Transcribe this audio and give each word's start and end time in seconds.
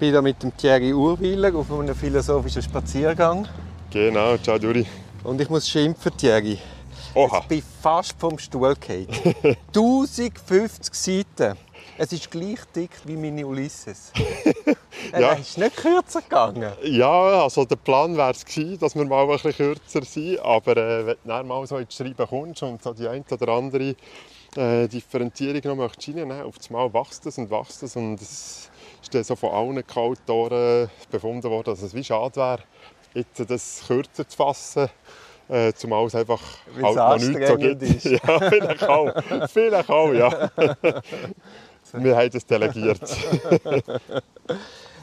bin 0.00 0.12
hier 0.12 0.22
mit 0.22 0.42
dem 0.42 0.56
Thierry 0.56 0.94
Urwiler 0.94 1.54
auf 1.54 1.70
einem 1.70 1.94
philosophischen 1.94 2.62
Spaziergang. 2.62 3.46
Genau, 3.90 4.38
ciao 4.38 4.58
Duri. 4.58 4.86
Und 5.24 5.38
ich 5.42 5.50
muss 5.50 5.68
schimpfen, 5.68 6.16
Thierry. 6.16 6.58
Oha. 7.14 7.40
Ich 7.40 7.46
bin 7.48 7.62
fast 7.82 8.18
vom 8.18 8.38
Stuhl 8.38 8.74
gefallen. 8.76 9.06
1050 9.66 10.94
Seiten. 10.94 11.58
Es 11.98 12.12
ist 12.14 12.30
gleich 12.30 12.60
dick 12.74 12.92
wie 13.04 13.16
meine 13.16 13.46
Ulysses. 13.46 14.12
Ja. 15.18 15.32
Es 15.32 15.40
ist 15.40 15.58
nicht 15.58 15.76
kürzer 15.76 16.20
gegangen. 16.20 16.72
Ja, 16.82 17.42
also 17.42 17.64
der 17.64 17.76
Plan 17.76 18.16
wäre 18.16 18.32
es 18.32 18.44
gewesen, 18.44 18.78
dass 18.78 18.94
wir 18.94 19.04
mal 19.06 19.22
ein 19.22 19.28
bisschen 19.28 19.54
kürzer 19.54 20.04
sind, 20.04 20.38
aber 20.40 20.76
äh, 20.76 21.06
wenn 21.06 21.16
du 21.24 21.44
mal 21.44 21.66
so 21.66 21.78
ins 21.78 21.96
Schreiben 21.96 22.26
kommst 22.28 22.62
und 22.62 22.82
so 22.82 22.92
die 22.92 23.08
eine 23.08 23.24
oder 23.30 23.48
andere 23.48 23.96
äh, 24.56 24.88
Differenzierung 24.88 25.62
noch 25.64 25.76
möchtest 25.76 26.08
reinnehmen, 26.08 26.42
auf 26.42 26.58
das 26.58 26.68
Mal 26.70 26.92
wächst 26.92 27.24
es 27.24 27.38
und 27.38 27.50
wächst 27.50 27.82
es 27.82 27.96
und 27.96 28.20
es 28.20 28.70
ist 29.02 29.14
dann 29.14 29.24
so 29.24 29.36
von 29.36 29.50
allen 29.50 29.84
Autoren 29.94 30.90
befunden 31.10 31.50
worden, 31.50 31.66
dass 31.66 31.82
es 31.82 31.94
wie 31.94 32.04
schade 32.04 32.36
wäre, 32.36 32.60
jetzt 33.14 33.50
das 33.50 33.82
kürzer 33.86 34.28
zu 34.28 34.36
fassen. 34.36 34.88
Äh, 35.48 35.72
zumal 35.72 36.06
es 36.06 36.14
einfach 36.14 36.40
Weil 36.76 36.96
halt 36.96 37.22
noch 37.22 37.28
nichts 37.28 37.48
so 37.48 37.56
gibt. 37.56 37.82
ist. 37.82 38.04
Ja, 38.04 38.38
vielleicht 38.38 38.84
auch. 38.84 39.48
Vielleicht 39.48 39.90
auch, 39.90 40.12
ja. 40.12 40.50
Wir 41.92 42.16
haben 42.16 42.30
das 42.30 42.46
delegiert. 42.46 43.00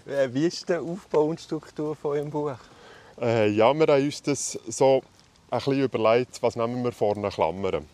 Äh, 0.07 0.29
Wie 0.31 0.45
ist 0.45 0.69
der 0.69 0.81
Aufbau 0.81 1.23
und 1.23 1.41
Struktur 1.41 1.93
von 1.93 2.11
eurem 2.11 2.29
Buch? 2.29 2.53
Äh, 3.19 3.49
ja, 3.49 3.73
wir 3.73 3.87
haben 3.87 4.05
uns 4.05 4.21
das 4.21 4.57
so 4.67 5.03
ein 5.51 5.57
bisschen 5.57 5.83
überlegt, 5.83 6.41
was 6.41 6.55
nehmen 6.55 6.81
wir 6.81 6.93
vorne 6.93 7.29
Klammern. 7.29 7.85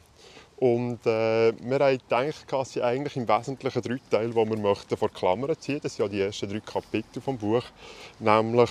Und 0.58 1.06
äh, 1.06 1.52
wir 1.60 1.80
haben 1.80 2.00
gedacht, 2.10 2.68
sind 2.68 2.84
eigentlich 2.84 3.18
im 3.18 3.28
Wesentlichen 3.28 3.82
drei 3.82 4.00
Teile, 4.10 4.30
die 4.30 4.36
wir 4.36 4.58
möchten 4.58 4.98
vor 4.98 5.10
Klammern 5.10 5.56
ziehen 5.60 5.80
Das 5.82 5.96
sind 5.96 6.06
ja 6.06 6.10
die 6.10 6.22
ersten 6.22 6.50
drei 6.50 6.60
Kapitel 6.60 7.22
des 7.22 7.38
Buch. 7.38 7.64
Nämlich, 8.20 8.70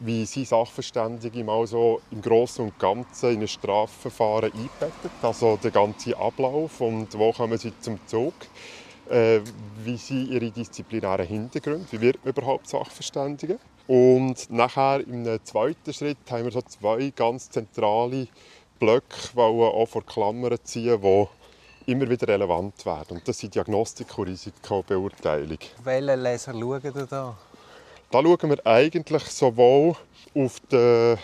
wie 0.00 0.26
sind 0.26 0.48
Sachverständige 0.48 1.44
mal 1.44 1.66
so 1.66 2.00
im 2.10 2.20
Großen 2.20 2.64
und 2.64 2.78
Ganzen 2.78 3.34
in 3.34 3.40
ein 3.40 3.48
Strafverfahren 3.48 4.52
eingebettet, 4.52 5.12
also 5.22 5.58
der 5.62 5.70
ganze 5.70 6.16
Ablauf 6.16 6.80
und 6.80 7.16
wo 7.16 7.32
kommen 7.32 7.56
sie 7.56 7.72
zum 7.80 7.98
Zug. 8.06 8.34
Äh, 9.08 9.40
wie 9.84 9.96
sind 9.96 10.28
ihre 10.30 10.50
disziplinären 10.50 11.26
Hintergründe, 11.26 11.86
wie 11.90 12.00
wird 12.00 12.24
man 12.24 12.34
überhaupt 12.34 12.68
Sachverständige. 12.68 13.58
Und 13.86 14.48
nachher 14.50 15.00
im 15.06 15.26
zweiten 15.44 15.92
Schritt 15.92 16.18
haben 16.30 16.44
wir 16.44 16.52
so 16.52 16.62
zwei 16.62 17.12
ganz 17.14 17.50
zentrale 17.50 18.28
Blöcke 18.82 19.36
auch 19.36 19.86
vor 19.86 20.04
Klammern 20.04 20.58
ziehen, 20.64 21.00
die 21.00 21.26
immer 21.92 22.10
wieder 22.10 22.26
relevant 22.26 22.84
werden. 22.84 23.18
Und 23.18 23.28
das 23.28 23.38
sind 23.38 23.54
Diagnostik 23.54 24.18
und 24.18 24.26
Risikobeurteilung. 24.26 25.58
Welche 25.84 26.16
Leser 26.16 26.52
schauen 26.52 26.80
ihr 26.82 27.06
da? 27.06 27.36
Da 28.10 28.22
schauen 28.22 28.50
wir 28.50 28.66
eigentlich 28.66 29.22
sowohl 29.26 29.94
auf 30.34 30.58
den 30.72 31.16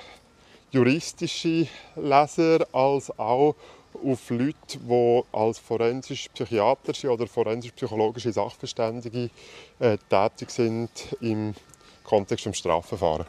juristischen 0.70 1.69
Leser 1.97 2.65
als 2.70 3.11
auch 3.19 3.56
auf 4.05 4.31
Leute, 4.31 4.78
die 4.78 5.22
als 5.33 5.59
forensisch-psychiatrische 5.59 7.11
oder 7.11 7.27
forensisch-psychologische 7.27 8.33
Sachverständige 8.33 9.31
äh, 9.81 9.98
tätig 10.09 10.50
sind 10.50 10.91
im 11.20 11.55
Kontext 12.05 12.47
des 12.47 12.56
Strafverfahrens. 12.56 13.27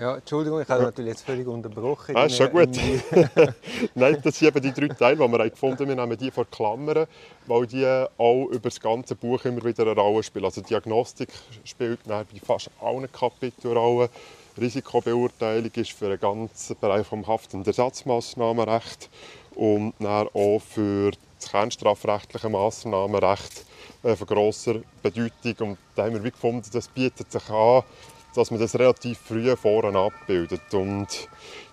Ja, 0.00 0.16
Entschuldigung, 0.16 0.60
ich 0.60 0.68
habe 0.68 0.84
natürlich 0.84 1.10
jetzt 1.10 1.26
völlig 1.26 1.46
unterbrochen. 1.46 2.16
Ah, 2.16 2.24
ist 2.24 2.36
schon 2.36 2.50
gut. 2.50 2.70
Nein, 3.94 4.18
das 4.22 4.38
sind 4.38 4.48
eben 4.48 4.62
die 4.62 4.72
drei 4.72 4.88
Teile, 4.88 5.16
die 5.16 5.32
wir 5.32 5.50
gefunden 5.50 5.78
haben. 5.80 5.88
Wir 5.88 5.96
nehmen 5.96 6.16
die 6.16 6.30
vor 6.30 6.46
Klammern, 6.46 7.06
weil 7.46 7.66
die 7.66 7.86
auch 8.16 8.46
über 8.46 8.68
das 8.70 8.80
ganze 8.80 9.14
Buch 9.14 9.44
immer 9.44 9.62
wieder 9.64 9.82
eine 9.82 10.00
Rolle 10.00 10.22
spielen. 10.22 10.46
Also 10.46 10.62
Diagnostik 10.62 11.28
spielt 11.64 12.04
bei 12.04 12.24
fast 12.44 12.70
allen 12.80 13.10
Kapiteln 13.12 13.72
eine 13.72 13.78
Rolle. 13.78 14.10
Risikobeurteilung 14.58 15.70
ist 15.74 15.92
für 15.92 16.08
den 16.08 16.20
ganzen 16.20 16.76
Bereich 16.78 17.08
des 17.08 17.26
Haft- 17.26 17.54
und 17.54 17.66
Ersatzmaßnahmenrecht 17.66 19.08
und 19.54 19.94
dann 19.98 20.28
auch 20.34 20.60
für 20.60 21.12
das 21.38 21.50
kernstrafrechtliche 21.50 22.48
Massnahmenrecht 22.48 23.64
äh, 24.02 24.16
von 24.16 24.26
grosser 24.26 24.76
Bedeutung. 25.02 25.70
Und 25.70 25.78
da 25.94 26.04
haben 26.04 26.22
wir 26.22 26.30
gefunden, 26.30 26.68
das 26.72 26.88
bietet 26.88 27.32
sich 27.32 27.48
an, 27.50 27.82
dass 28.34 28.50
man 28.50 28.60
das 28.60 28.74
relativ 28.78 29.18
früh 29.18 29.54
vorne 29.56 29.98
abbildet. 29.98 30.72
Und 30.72 31.08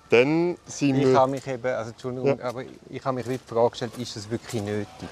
dann 0.09 0.57
sind 0.65 0.97
Ich 0.97 1.05
wir... 1.07 1.19
habe 1.19 1.31
mich 1.31 1.47
eben, 1.47 1.65
also 1.65 1.91
Entschuldigung, 1.91 2.39
Ja. 2.39 2.45
aber 2.45 2.63
ich 2.89 3.03
habe 3.03 3.15
mich 3.15 3.25
die 3.25 3.37
Frage 3.37 3.69
gestellt, 3.71 3.91
ist 3.97 4.15
das 4.15 4.29
wirklich 4.29 4.61
nötig? 4.61 5.09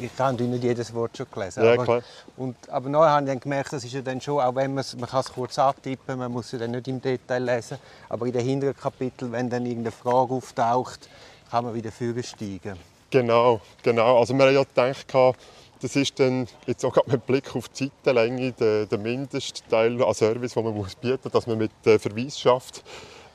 Ich 0.00 0.10
habe 0.18 0.40
nicht 0.40 0.62
jedes 0.62 0.94
Wort 0.94 1.16
schon 1.16 1.26
gelesen. 1.32 1.64
Ja, 1.64 1.72
aber, 1.72 1.84
klar. 1.84 2.02
Und, 2.36 2.56
aber 2.68 2.88
nachher 2.88 3.10
habe 3.10 3.22
ich 3.22 3.28
dann 3.32 3.40
gemerkt, 3.40 3.72
das 3.72 3.82
ist 3.82 3.92
ja 3.92 4.00
dann 4.00 4.20
schon, 4.20 4.40
auch 4.40 4.54
wenn 4.54 4.74
man 4.74 4.82
es, 4.82 4.96
man 4.96 5.08
kann 5.10 5.20
es 5.20 5.32
kurz 5.32 5.58
antippen, 5.58 6.18
man 6.18 6.30
muss 6.30 6.52
es 6.52 6.60
dann 6.60 6.70
nicht 6.70 6.86
im 6.86 7.02
Detail 7.02 7.42
lesen, 7.42 7.78
aber 8.08 8.26
in 8.26 8.32
den 8.32 8.44
hinteren 8.46 8.76
Kapiteln, 8.76 9.32
wenn 9.32 9.50
dann 9.50 9.66
irgendeine 9.66 9.90
Frage 9.90 10.34
auftaucht, 10.34 11.08
kann 11.50 11.64
man 11.64 11.74
wieder 11.74 11.90
vorsteigen. 11.90 12.78
Genau, 13.10 13.60
genau. 13.82 14.20
Also 14.20 14.34
wir 14.34 14.46
haben 14.46 14.54
ja 14.54 14.62
gedacht, 14.62 15.36
das 15.82 15.96
ist 15.96 16.18
dann 16.20 16.46
jetzt 16.66 16.84
auch 16.84 16.96
mit 17.06 17.26
Blick 17.26 17.54
auf 17.56 17.68
die 17.68 17.90
Zeitenlänge 18.04 18.52
der, 18.52 18.86
der 18.86 18.98
Mindestteil 18.98 20.02
an 20.02 20.14
Service, 20.14 20.54
den 20.54 20.64
man 20.64 20.74
muss 20.74 20.94
bieten 20.94 21.18
muss, 21.24 21.32
dass 21.32 21.46
man 21.46 21.58
mit 21.58 21.72
äh, 21.84 21.98
Verweis 21.98 22.38
schafft, 22.38 22.84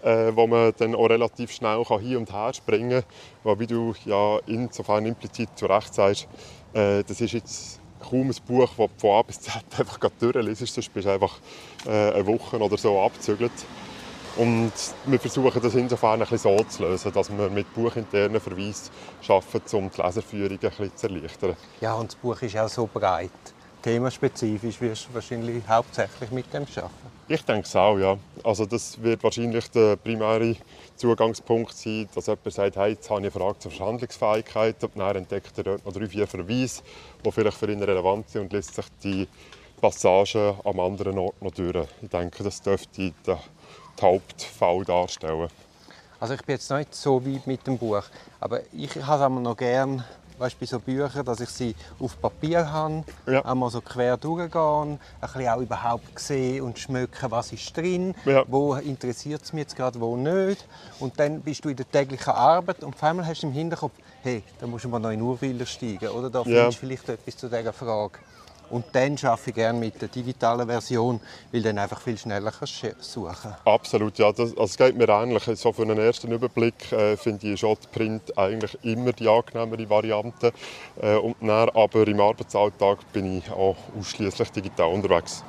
äh, 0.02 0.31
wo 0.34 0.47
man 0.47 0.74
dann 0.78 0.96
auch 0.96 1.09
relativ 1.09 1.52
schnell 1.52 1.84
kann 1.84 2.00
hin 2.00 2.18
und 2.18 2.31
her 2.31 2.53
springen 2.53 3.03
kann. 3.44 3.59
Wie 3.59 3.68
du 3.68 3.94
ja 4.06 4.40
insofern 4.47 5.06
implizit 5.06 5.50
zu 5.56 5.66
Recht 5.66 5.94
sagst, 5.94 6.28
äh, 6.74 7.03
das 7.03 7.19
ist 7.19 7.34
jetzt 7.34 7.81
kaum 8.00 8.30
ein 8.30 8.35
Buch, 8.47 8.69
das 8.78 8.90
von 8.97 9.12
A 9.12 9.22
bis 9.24 9.41
Z 9.41 9.53
einfach 9.78 10.00
gerade 10.00 10.16
durchliest, 10.19 10.74
sonst 10.74 10.94
bist 10.94 11.06
du 11.06 11.12
einfach 11.12 11.40
äh, 11.85 12.14
eine 12.14 12.25
Woche 12.25 12.58
oder 12.58 12.78
so 12.78 12.97
abgezügelt. 13.02 13.52
Und 14.37 14.71
wir 15.05 15.19
versuchen 15.19 15.59
das 15.61 15.73
insofern 15.73 16.13
ein 16.13 16.19
bisschen 16.19 16.37
so 16.37 16.63
zu 16.63 16.83
lösen, 16.83 17.11
dass 17.11 17.35
wir 17.35 17.49
mit 17.49 17.73
buchinternen 17.73 18.39
Verweisen 18.39 18.91
arbeiten, 19.27 19.75
um 19.75 19.89
die 19.89 20.01
Leserführung 20.01 20.51
ein 20.51 20.59
bisschen 20.59 20.95
zu 20.95 21.07
erleichtern. 21.07 21.55
Ja, 21.81 21.95
und 21.95 22.11
das 22.11 22.15
Buch 22.15 22.39
ist 22.43 22.55
auch 22.55 22.69
so 22.69 22.87
breit. 22.91 23.31
Themenspezifisch 23.81 24.79
wirst 24.79 25.07
du 25.07 25.15
wahrscheinlich 25.15 25.67
hauptsächlich 25.67 26.29
mit 26.29 26.53
dem 26.53 26.63
arbeiten. 26.63 27.17
Ich 27.27 27.43
denke 27.45 27.63
es 27.63 27.75
auch, 27.75 27.97
ja. 27.97 28.17
Also 28.43 28.67
das 28.67 29.01
wird 29.01 29.23
wahrscheinlich 29.23 29.71
der 29.71 29.95
primäre 29.95 30.55
Zugangspunkt 30.95 31.75
sein, 31.75 32.07
dass 32.13 32.27
jemand 32.27 32.53
sagt, 32.53 32.75
hey, 32.75 32.91
jetzt 32.91 33.09
habe 33.09 33.21
ich 33.21 33.25
eine 33.25 33.31
Frage 33.31 33.59
zur 33.59 33.71
Verhandlungsfähigkeit 33.71 34.83
und 34.83 34.97
dann 34.97 35.15
entdeckt 35.15 35.57
er 35.57 35.63
dort 35.63 35.85
noch 35.85 35.93
drei, 35.93 36.07
vier 36.07 36.27
Verweise, 36.27 36.83
die 37.25 37.31
vielleicht 37.31 37.57
für 37.57 37.71
ihn 37.71 37.81
relevant 37.81 38.29
sind 38.29 38.43
und 38.43 38.53
liest 38.53 38.75
sich 38.75 38.85
die 39.03 39.27
Passagen 39.81 40.55
am 40.63 40.79
anderen 40.79 41.17
Ort 41.17 41.41
noch 41.41 41.51
durch. 41.51 41.87
Ich 42.01 42.09
denke, 42.09 42.43
das 42.43 42.61
dürfte 42.61 43.13
der 43.25 43.39
der 44.02 44.09
Hauptfall 44.09 44.84
darstellen. 44.85 45.50
Also 46.19 46.34
ich 46.34 46.44
bin 46.44 46.56
jetzt 46.56 46.69
noch 46.69 46.78
nicht 46.78 46.96
so 46.96 47.24
weit 47.25 47.46
mit 47.46 47.66
dem 47.68 47.78
Buch, 47.78 48.03
aber 48.40 48.62
ich 48.74 48.96
habe 49.06 49.35
es 49.35 49.41
noch 49.44 49.56
gern, 49.56 50.03
weißt, 50.40 50.59
bei 50.59 50.66
so 50.66 50.80
Büchern, 50.80 51.24
dass 51.25 51.40
ich 51.41 51.50
sie 51.50 51.75
auf 52.00 52.19
Papier 52.19 52.72
habe, 52.72 53.03
Ja. 53.28 53.46
einmal 53.46 53.69
so 53.69 53.81
quer 53.81 54.18
durchgehen, 54.18 54.94
ein 54.94 55.00
bisschen 55.22 55.47
auch 55.50 55.62
überhaupt 55.62 56.19
sehen 56.19 56.63
und 56.63 56.80
schmecken, 56.80 57.30
was 57.30 57.52
ist 57.52 57.75
drin, 57.78 58.16
Ja. 58.25 58.44
wo 58.47 58.74
interessiert 58.75 59.44
es 59.44 59.53
mich 59.53 59.62
jetzt 59.63 59.75
gerade, 59.75 60.00
wo 60.02 60.18
nicht. 60.18 60.66
Und 61.00 61.19
dann 61.19 61.41
bist 61.41 61.64
du 61.66 61.69
in 61.69 61.75
der 61.75 61.90
täglichen 61.90 62.34
Arbeit 62.34 62.84
und 62.84 62.96
auf 62.96 63.03
einmal 63.03 63.25
hast 63.28 63.44
du 63.44 63.47
im 63.47 63.53
Hinterkopf, 63.53 63.94
hey, 64.24 64.41
da 64.59 64.66
musst 64.66 64.85
du 64.85 64.90
mal 64.90 65.00
noch 65.00 65.12
in 65.12 65.22
Urwilder 65.22 65.68
steigen 65.68 66.09
oder 66.09 66.31
da 66.31 66.44
findest 66.44 66.78
du 66.78 66.88
vielleicht 66.88 67.09
etwas 67.09 67.38
zu 67.38 67.47
dieser 67.47 67.74
Frage. 67.74 68.18
Und 68.69 68.85
dann 68.91 69.17
arbeite 69.23 69.50
ich 69.50 69.55
gerne 69.55 69.79
mit 69.79 70.01
der 70.01 70.09
digitalen 70.09 70.67
Version, 70.67 71.19
weil 71.51 71.61
dann 71.61 71.78
einfach 71.78 72.01
viel 72.01 72.17
schneller 72.17 72.51
kannst 72.51 72.85
suchen 73.00 73.55
Absolut, 73.66 74.17
ja. 74.17 74.31
Das, 74.31 74.57
also 74.57 74.78
geht 74.78 74.97
mir 74.97 75.07
ähnlich. 75.07 75.44
So 75.55 75.72
für 75.72 75.83
einen 75.83 75.97
ersten 75.97 76.31
Überblick 76.31 76.91
äh, 76.91 77.16
finde 77.16 77.47
ich 77.47 77.59
schon 77.59 77.78
Print 77.91 78.38
eigentlich 78.38 78.78
immer 78.83 79.13
die 79.13 79.28
angenehmere 79.28 79.89
Variante. 79.89 80.51
Äh, 81.01 81.16
und 81.16 81.35
dann, 81.41 81.69
aber 81.69 82.07
im 82.07 82.19
Arbeitsalltag 82.19 83.00
bin 83.13 83.38
ich 83.38 83.50
auch 83.51 83.78
ausschließlich 83.97 84.51
digital 84.51 84.91
unterwegs. 84.91 85.43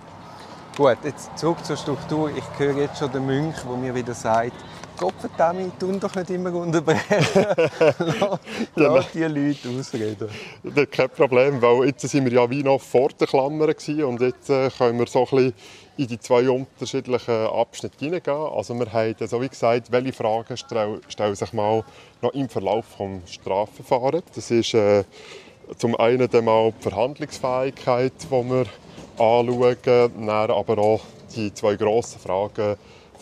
Gut, 0.77 0.99
jetzt 1.03 1.37
zurück 1.37 1.65
zur 1.65 1.77
Struktur. 1.77 2.31
Ich 2.37 2.45
höre 2.57 2.77
jetzt 2.77 2.99
schon 2.99 3.11
den 3.11 3.27
Mönch, 3.27 3.57
der 3.65 3.77
mir 3.77 3.95
wieder 3.97 4.15
sagt, 4.15 4.53
Gott 4.99 5.15
verdammt, 5.21 5.79
tun 5.79 6.01
doch 6.01 6.13
nicht 6.17 6.31
immer 6.31 6.53
unterbrechen. 6.53 7.25
lass, 8.75 9.13
die 9.13 9.23
Leute 9.23 9.69
ausreden. 9.79 10.29
Das 10.65 10.75
ist 10.77 10.91
kein 10.93 11.09
Problem, 11.11 11.63
weil 11.63 11.87
jetzt 11.87 12.09
sind 12.09 12.25
wir 12.25 12.33
ja 12.33 12.51
wie 12.51 12.65
noch 12.65 12.81
vor 12.81 13.11
der 13.11 13.29
Klammer 13.29 13.69
und 13.69 14.21
jetzt 14.21 14.51
äh, 14.51 14.69
können 14.77 14.99
wir 14.99 15.07
so 15.07 15.21
ein 15.21 15.25
bisschen 15.27 15.55
in 15.99 16.07
die 16.09 16.19
zwei 16.19 16.51
unterschiedlichen 16.51 17.47
Abschnitte 17.47 17.97
hineingehen. 17.99 18.37
Also 18.37 18.75
wir 18.75 18.93
haben, 18.93 19.15
dann 19.17 19.29
so 19.29 19.41
wie 19.41 19.49
gesagt, 19.49 19.93
welche 19.93 20.13
Fragen 20.13 20.57
stell- 20.57 21.01
stellen 21.09 21.35
sich 21.37 21.53
mal 21.53 21.85
noch 22.21 22.33
im 22.33 22.49
Verlauf 22.49 22.87
des 22.99 23.35
Strafverfahrens. 23.35 24.25
Das 24.35 24.51
ist 24.51 24.75
äh, 24.75 25.05
zum 25.77 25.95
einen 25.95 26.29
mal 26.45 26.73
die 26.73 26.83
Verhandlungsfähigkeit, 26.83 28.13
die 28.21 28.31
wir 28.31 28.67
anschauen, 29.17 29.77
dann 29.85 30.29
aber 30.29 30.79
auch 30.79 31.01
die 31.37 31.55
zwei 31.55 31.77
grossen 31.77 32.19
Fragen 32.21 32.77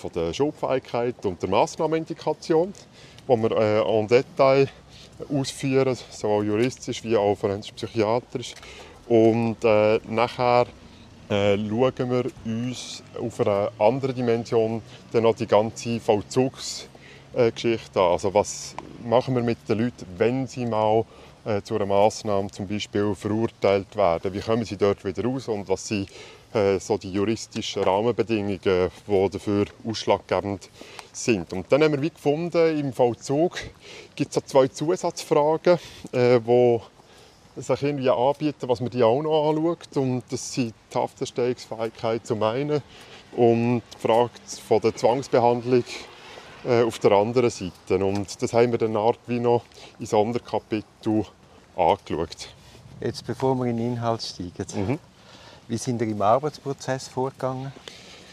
von 0.07 0.23
der 0.23 0.33
Schuldfähigkeit 0.33 1.25
und 1.25 1.43
der 1.43 1.49
Massnahmenindikation, 1.49 2.73
die 3.29 3.29
wir 3.29 3.51
äh, 3.51 3.81
en 3.81 4.07
Detail 4.07 4.69
ausführen, 5.33 5.97
sowohl 6.11 6.47
juristisch 6.47 7.03
wie 7.03 7.17
auch 7.17 7.35
forensisch-psychiatrisch. 7.35 8.55
Und 9.09 9.57
äh, 9.65 9.99
nachher 10.09 10.67
äh, 11.29 11.57
schauen 11.57 12.11
wir 12.11 12.25
uns 12.45 13.03
auf 13.21 13.41
einer 13.41 13.73
anderen 13.79 14.15
Dimension 14.15 14.83
dann 15.13 15.25
noch 15.25 15.35
die 15.35 15.47
ganze 15.47 15.99
Vollzugsgeschichte 16.01 18.01
an. 18.01 18.13
Also 18.13 18.33
was 18.33 18.75
machen 19.05 19.35
wir 19.35 19.43
mit 19.43 19.59
den 19.69 19.79
Leuten, 19.79 20.07
wenn 20.19 20.47
sie 20.47 20.67
mal 20.67 21.05
äh, 21.45 21.63
zu 21.63 21.75
einer 21.75 21.87
Massnahme 21.87 22.51
zum 22.51 22.69
Beispiel 22.69 23.15
verurteilt 23.15 23.97
werden? 23.97 24.33
Wie 24.33 24.41
kommen 24.41 24.65
sie 24.65 24.77
dort 24.77 25.05
wieder 25.05 25.25
raus 25.25 25.49
und 25.49 25.69
was 25.69 25.89
sind 25.89 26.09
äh, 26.09 26.13
so 26.79 26.97
die 26.97 27.13
juristischen 27.13 27.85
Rahmenbedingungen, 27.85 28.61
die 28.63 29.29
dafür 29.31 29.67
ausschlaggebend 29.87 30.71
sind? 31.13 31.53
Und 31.53 31.71
dann 31.71 31.83
haben 31.83 31.93
wir 31.93 32.03
wie 32.03 32.11
gefunden, 32.11 32.79
im 32.79 32.93
Vollzug 32.93 33.59
gibt 34.15 34.31
es 34.31 34.35
so 34.35 34.41
zwei 34.41 34.69
Zusatzfragen, 34.69 35.79
äh, 36.13 36.41
wo 36.45 36.83
sich 37.57 37.83
irgendwie 37.83 38.11
anbieten, 38.11 38.69
was 38.69 38.81
man 38.81 38.91
die 38.91 39.03
auch 39.03 39.23
noch 39.23 39.51
anschaut. 39.51 39.97
Und 39.97 40.23
das 40.31 40.53
sind 40.53 40.75
die 40.93 40.99
Hafterstehungsfähigkeit 40.99 42.27
zum 42.27 42.43
einen 42.43 42.83
und 43.37 43.83
die 43.95 44.01
Frage 44.01 44.31
von 44.67 44.81
der 44.81 44.95
Zwangsbehandlung 44.95 45.85
äh, 46.65 46.83
auf 46.83 46.99
der 46.99 47.13
anderen 47.13 47.51
Seite. 47.51 48.05
Und 48.05 48.43
das 48.43 48.53
haben 48.53 48.73
wir 48.73 48.79
dann 48.79 48.97
Art 48.97 49.19
wie 49.27 49.41
noch 49.41 49.63
in 49.99 50.07
Sonderkapitel 50.07 51.25
angeschaut. 51.77 52.49
Jetzt, 53.01 53.27
bevor 53.27 53.55
wir 53.57 53.67
in 53.67 53.77
den 53.77 53.93
Inhalt 53.95 54.23
steigen, 54.23 54.67
mhm. 54.75 54.99
Wie 55.69 55.79
sind 55.79 56.01
ihr 56.01 56.09
im 56.09 56.23
Arbeitsprozess 56.23 57.09
vorgegangen? 57.09 57.73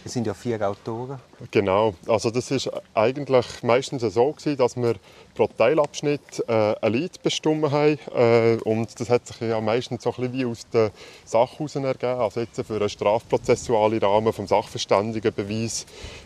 Es 0.05 0.11
sind 0.11 0.27
ja 0.27 0.33
vier 0.33 0.61
Autoren. 0.67 1.17
Genau. 1.51 1.93
Also 2.07 2.29
das 2.29 2.51
ist 2.51 2.69
eigentlich 2.93 3.63
meistens 3.63 4.01
so 4.01 4.33
gewesen, 4.33 4.57
dass 4.57 4.75
wir 4.75 4.95
pro 5.33 5.47
Teilabschnitt 5.47 6.43
äh, 6.47 6.75
ein 6.81 6.91
Lied 6.91 7.23
bestimmt 7.23 7.71
haben. 7.71 7.97
Äh, 8.13 8.57
und 8.65 8.99
das 8.99 9.09
hat 9.09 9.25
sich 9.27 9.39
ja 9.39 9.61
meistens 9.61 10.03
so 10.03 10.09
ein 10.09 10.15
bisschen 10.15 10.33
wie 10.33 10.45
aus 10.45 10.67
der 10.73 10.91
Sache 11.23 11.63
ergeben. 11.63 12.19
Also 12.19 12.41
jetzt 12.41 12.61
für 12.67 12.75
einen 12.75 12.89
strafprozessualen 12.89 13.99
Rahmen 13.99 14.33
vom 14.33 14.45
Sachverständigenbeweis, 14.45 15.85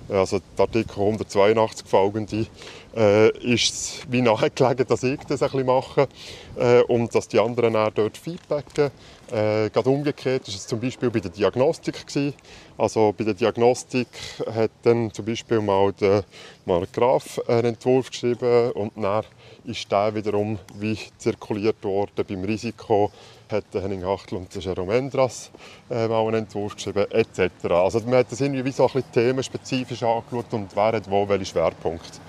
also 0.09 0.39
Artikel 0.57 0.99
182 0.99 1.87
folgende, 1.87 2.47
äh, 2.95 3.29
ist 3.45 3.73
es 3.73 3.99
wie 4.09 4.21
nahegelegen, 4.21 4.87
dass 4.87 5.03
ich 5.03 5.19
das 5.27 5.43
ein 5.43 5.51
bisschen 5.51 5.67
mache 5.67 6.07
äh, 6.55 6.81
und 6.81 7.13
dass 7.13 7.27
die 7.27 7.39
anderen 7.39 7.73
dann 7.73 7.91
dort 7.93 8.17
feedbacken. 8.17 8.89
Äh, 9.31 9.69
gerade 9.69 9.89
umgekehrt 9.89 10.47
war 10.47 10.55
es 10.55 10.65
zum 10.65 10.79
Beispiel 10.79 11.09
bei 11.09 11.19
der 11.19 11.31
Diagnostik. 11.31 12.07
Gewesen. 12.07 12.33
Also 12.77 13.13
bei 13.17 13.25
der 13.25 13.33
Diagnostik 13.33 14.07
hat 14.53 14.71
dann 14.83 15.11
zum 15.11 15.25
Beispiel 15.25 15.59
mal 15.59 15.91
der 15.93 16.23
Mark 16.65 16.93
Graf 16.93 17.39
einen 17.47 17.73
Entwurf 17.73 18.09
geschrieben 18.09 18.71
und 18.71 18.93
dann 18.95 19.25
ist 19.65 19.91
der 19.91 20.15
wiederum 20.15 20.57
wie 20.75 20.97
zirkuliert 21.17 21.83
worden. 21.83 22.23
Beim 22.25 22.43
Risiko 22.45 23.11
hat 23.51 23.65
Henning 23.73 24.03
Achtel 24.05 24.37
und 24.37 24.53
Jerome 24.55 24.95
Endras 24.95 25.51
äh, 25.89 26.07
mal 26.07 26.21
einen 26.27 26.45
Entwurf 26.45 26.75
geschrieben, 26.75 27.05
etc. 27.11 27.65
Also 27.69 27.99
man 28.01 28.19
hat 28.19 28.31
das 28.31 28.39
irgendwie 28.39 28.63
wie 28.63 28.71
so 28.71 28.83
ein 28.83 28.93
bisschen 28.93 29.11
themenspezifisch 29.11 30.03
angeschaut 30.03 30.53
und 30.53 30.73
wer 30.75 30.93
hat 30.93 31.09
wo 31.09 31.27
welche 31.27 31.45
Schwerpunkte. 31.45 32.19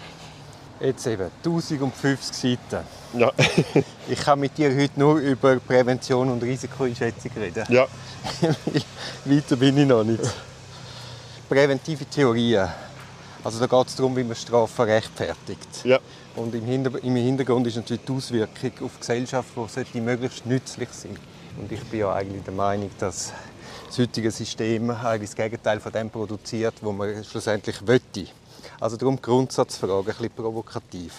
Jetzt 0.81 1.07
eben 1.07 1.31
1050 1.45 2.59
Seiten. 2.61 2.87
Ja. 3.15 3.33
ich 4.09 4.21
kann 4.21 4.39
mit 4.39 4.57
dir 4.57 4.75
heute 4.75 4.99
nur 4.99 5.19
über 5.19 5.57
Prävention 5.57 6.29
und 6.29 6.43
Risikoeinschätzung 6.43 7.33
reden. 7.37 7.65
Ja. 7.69 7.87
Weiter 9.25 9.57
bin 9.57 9.79
ich 9.79 9.87
noch 9.87 10.05
nicht. 10.05 10.23
Präventive 11.49 12.05
Theorien. 12.05 12.69
Also 13.43 13.59
da 13.59 13.67
geht 13.67 13.89
es 13.89 13.97
darum, 13.97 14.17
wie 14.17 14.25
man 14.25 14.37
Strafen 14.37 14.85
rechtfertigt. 14.85 15.85
Ja. 15.85 15.99
Und 16.37 16.55
im, 16.55 16.65
Hinter 16.65 17.03
im 17.03 17.17
Hintergrund 17.17 17.67
ist 17.67 17.77
natürlich 17.77 18.05
die 18.05 18.13
Auswirkung 18.13 18.73
auf 18.85 18.93
die 18.95 19.01
Gesellschaft, 19.01 19.49
die 19.95 20.01
möglichst 20.01 20.47
nützlich 20.47 20.89
sind. 20.91 21.19
Und 21.57 21.73
ich 21.73 21.83
bin 21.85 22.01
ja 22.01 22.13
eigentlich 22.13 22.45
der 22.45 22.55
Meinung, 22.55 22.91
dass 22.99 23.33
das 23.87 23.99
heutige 23.99 24.31
System 24.31 24.91
eigentlich 24.91 25.31
das 25.31 25.37
Gegenteil 25.37 25.81
von 25.81 25.91
dem 25.91 26.11
produziert, 26.11 26.75
was 26.81 26.95
man 26.95 27.25
schlussendlich 27.25 27.81
möchte. 27.81 28.27
Also 28.81 28.97
darum 28.97 29.17
die 29.17 29.23
Grundsatzfrage, 29.23 29.99
ein 29.99 30.05
bisschen 30.05 30.31
provokativ. 30.31 31.13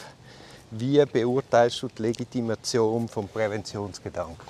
Wie 0.71 1.03
beurteilst 1.05 1.81
du 1.81 1.87
die 1.87 2.03
Legitimation 2.03 3.07
des 3.07 3.25
Präventionsgedanken? 3.33 4.47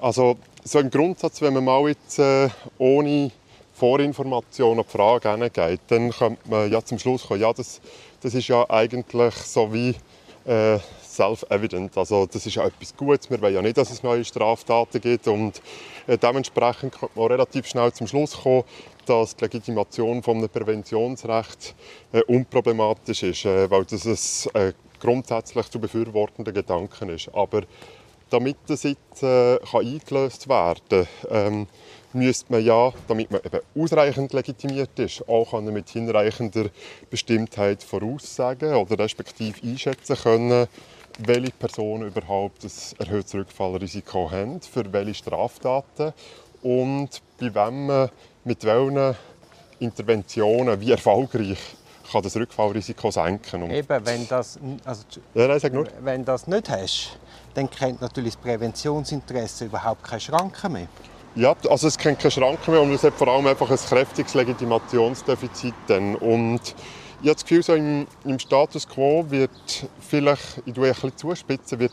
Also 0.00 0.36
so 0.64 0.78
im 0.78 0.90
Grundsatz, 0.90 1.40
wenn 1.40 1.54
man 1.54 1.64
mal 1.64 1.88
jetzt 1.88 2.18
äh, 2.18 2.48
ohne 2.78 3.30
Vorinformation 3.74 4.78
auf 4.78 4.86
die 4.86 4.92
Frage 4.92 5.30
hingeht, 5.30 5.80
dann 5.88 6.10
kommt 6.10 6.48
man 6.48 6.70
ja 6.70 6.84
zum 6.84 6.98
Schluss 6.98 7.26
kommen, 7.26 7.40
ja, 7.40 7.52
das, 7.52 7.80
das 8.20 8.34
ist 8.34 8.46
ja 8.46 8.68
eigentlich 8.68 9.34
so 9.34 9.72
wie 9.72 9.96
äh, 10.44 10.78
self-evident. 11.12 11.96
Also 11.96 12.26
das 12.26 12.46
ist 12.46 12.54
ja 12.56 12.66
etwas 12.66 12.96
Gutes. 12.96 13.30
Wir 13.30 13.40
wollen 13.40 13.54
ja 13.54 13.62
nicht, 13.62 13.76
dass 13.76 13.90
es 13.90 14.02
neue 14.02 14.24
Straftaten 14.24 15.00
gibt 15.00 15.28
und 15.28 15.60
äh, 16.06 16.18
dementsprechend 16.18 16.98
kann 16.98 17.10
man 17.14 17.26
relativ 17.26 17.66
schnell 17.66 17.92
zum 17.92 18.06
Schluss 18.06 18.42
kommen, 18.42 18.64
dass 19.06 19.36
die 19.36 19.44
Legitimation 19.44 20.22
von 20.22 20.38
einem 20.38 20.48
Präventionsrecht 20.48 21.74
äh, 22.12 22.22
unproblematisch 22.22 23.22
ist, 23.22 23.44
äh, 23.44 23.70
weil 23.70 23.84
das 23.84 24.48
ein 24.54 24.68
äh, 24.68 24.72
grundsätzlich 25.00 25.68
zu 25.68 25.80
befürwortender 25.80 26.52
Gedanke 26.52 27.10
ist. 27.12 27.28
Aber 27.34 27.62
damit 28.30 28.56
das 28.66 28.84
jetzt 28.84 29.22
äh, 29.22 29.58
kann 29.58 29.86
eingelöst 29.86 30.48
werden 30.48 31.06
ähm, 31.28 31.66
müsste 32.14 32.52
man 32.52 32.64
ja, 32.64 32.92
damit 33.08 33.30
man 33.30 33.40
eben 33.44 33.60
ausreichend 33.74 34.32
legitimiert 34.32 34.98
ist, 34.98 35.26
auch 35.28 35.60
mit 35.60 35.88
hinreichender 35.90 36.66
Bestimmtheit 37.10 37.82
voraussagen 37.82 38.74
oder 38.74 38.98
respektive 38.98 39.60
einschätzen 39.62 40.16
können, 40.16 40.66
welche 41.18 41.52
Personen 41.52 42.08
überhaupt 42.08 42.64
ein 42.64 42.70
erhöhtes 42.98 43.34
Rückfallrisiko 43.34 44.30
haben, 44.30 44.60
für 44.60 44.92
welche 44.92 45.14
Straftaten 45.14 46.12
und 46.62 47.08
bei 47.38 47.54
wem 47.54 47.86
man 47.86 48.10
mit 48.44 48.64
welchen 48.64 49.16
Interventionen 49.78 50.80
wie 50.80 50.92
erfolgreich 50.92 51.58
kann 52.10 52.22
das 52.22 52.36
Rückfallrisiko 52.36 53.10
senken. 53.10 53.62
Und 53.62 53.70
Eben, 53.70 54.06
wenn 54.06 54.28
das, 54.28 54.58
also, 54.84 55.04
ja, 55.34 55.48
nein, 55.48 55.88
wenn 56.00 56.24
das 56.24 56.46
nicht 56.46 56.68
hast, 56.68 57.18
dann 57.54 57.70
kennt 57.70 58.00
natürlich 58.00 58.34
das 58.34 58.42
Präventionsinteresse 58.42 59.66
überhaupt 59.66 60.04
keine 60.04 60.20
Schranken 60.20 60.72
mehr. 60.72 60.88
Ja, 61.34 61.54
also 61.68 61.88
es 61.88 61.96
kennt 61.96 62.18
keine 62.18 62.30
Schranken 62.30 62.72
mehr 62.72 62.82
und 62.82 62.92
es 62.92 63.02
hat 63.02 63.14
vor 63.14 63.28
allem 63.28 63.46
einfach 63.46 63.70
ein 63.70 63.76
kräftiges 63.76 64.34
Legitimationsdefizit. 64.34 65.74
Dann. 65.86 66.14
Und 66.16 66.74
ich 67.22 67.28
habe 67.28 67.34
das 67.34 67.44
Gefühl, 67.44 67.62
so 67.62 67.74
im, 67.74 68.06
im 68.24 68.38
Status 68.38 68.88
quo 68.88 69.24
wird 69.28 69.50
vielleicht, 70.00 70.60
ich 70.66 70.74
tue 70.74 70.88
ein 70.88 70.92
bisschen 70.92 71.16
zuspitzen, 71.16 71.78
wird 71.78 71.92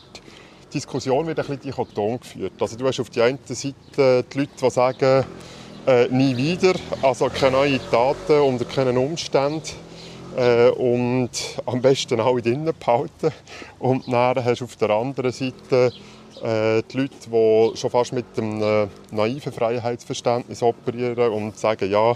die 0.73 0.73
Diskussion 0.73 1.27
wird 1.27 1.39
ein 1.39 1.45
bisschen 1.45 1.61
dichotom 1.61 2.19
geführt. 2.19 2.53
Also 2.59 2.75
du 2.75 2.87
hast 2.87 2.99
auf 2.99 3.09
der 3.11 3.25
einen 3.25 3.39
Seite 3.45 4.25
die 4.31 4.37
Leute, 4.39 4.51
die 4.59 4.69
sagen, 4.69 5.25
äh, 5.85 6.07
nie 6.07 6.35
wieder, 6.35 6.73
also 7.03 7.29
keine 7.29 7.57
neuen 7.57 7.79
Taten 7.91 8.39
unter 8.41 8.65
keinen 8.65 8.97
Umständen 8.97 9.61
äh, 10.35 10.69
und 10.69 11.29
am 11.65 11.81
besten 11.81 12.19
alle 12.19 12.41
drinnen 12.41 12.73
behalten. 12.79 13.31
Und 13.77 14.11
dann 14.11 14.43
hast 14.43 14.61
du 14.61 14.65
auf 14.65 14.75
der 14.77 14.89
anderen 14.89 15.31
Seite 15.31 15.91
äh, 16.43 16.81
die 16.91 16.97
Leute, 16.97 17.15
die 17.31 17.77
schon 17.77 17.89
fast 17.89 18.13
mit 18.13 18.25
einem 18.37 18.61
äh, 18.61 18.87
naiven 19.11 19.51
Freiheitsverständnis 19.51 20.63
operieren 20.63 21.31
und 21.31 21.57
sagen, 21.57 21.89
ja, 21.89 22.15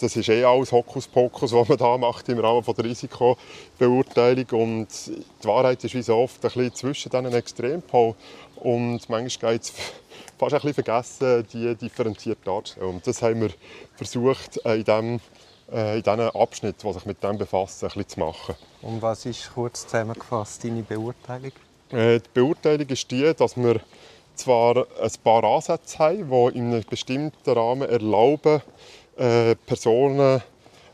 das 0.00 0.16
ist 0.16 0.28
eh 0.28 0.44
alles 0.44 0.72
Hokuspokus, 0.72 1.52
was 1.54 1.68
man 1.68 1.78
da 1.78 1.96
macht 1.98 2.28
im 2.28 2.38
Rahmen 2.38 2.64
der 2.64 2.84
Risikobeurteilung. 2.84 4.46
Und 4.50 4.88
die 5.06 5.48
Wahrheit 5.48 5.82
ist 5.84 5.94
wie 5.94 6.02
so 6.02 6.16
oft 6.16 6.44
ein 6.44 6.50
bisschen 6.50 6.74
zwischen 6.74 7.10
diesen 7.10 7.32
Extrempolen. 7.32 8.14
Und 8.56 9.08
manchmal 9.08 9.52
geht 9.52 9.62
es 9.62 9.72
fast 10.38 10.54
ein 10.54 10.60
bisschen 10.60 10.84
vergessen, 10.84 11.46
die 11.52 11.74
differenziert 11.74 12.38
darzustellen. 12.44 12.90
Und 12.90 13.06
das 13.06 13.22
haben 13.22 13.40
wir 13.40 13.50
versucht, 13.96 14.56
in 14.58 14.84
diesem 14.84 15.20
äh, 15.72 15.96
in 15.96 16.02
diesen 16.02 16.20
Abschnitt, 16.20 16.82
die 16.82 16.92
sich 16.92 17.06
mit 17.06 17.22
dem 17.22 17.30
ein 17.30 17.38
bisschen 17.38 18.08
zu 18.08 18.20
machen. 18.20 18.54
Und 18.82 19.00
was 19.00 19.24
ist 19.26 19.50
kurz 19.54 19.82
zusammengefasst 19.82 20.64
deine 20.64 20.82
Beurteilung? 20.82 21.52
Äh, 21.90 22.20
die 22.20 22.28
Beurteilung 22.34 22.88
ist 22.88 23.10
die, 23.10 23.32
dass 23.34 23.56
wir 23.56 23.80
zwar 24.34 24.86
ein 25.00 25.10
paar 25.22 25.44
Ansätze 25.44 25.98
haben, 25.98 26.28
die 26.28 26.58
in 26.58 26.72
einem 26.72 26.84
bestimmten 26.88 27.50
Rahmen 27.50 27.88
erlauben, 27.88 28.62
äh, 29.16 29.54
Personen 29.66 30.42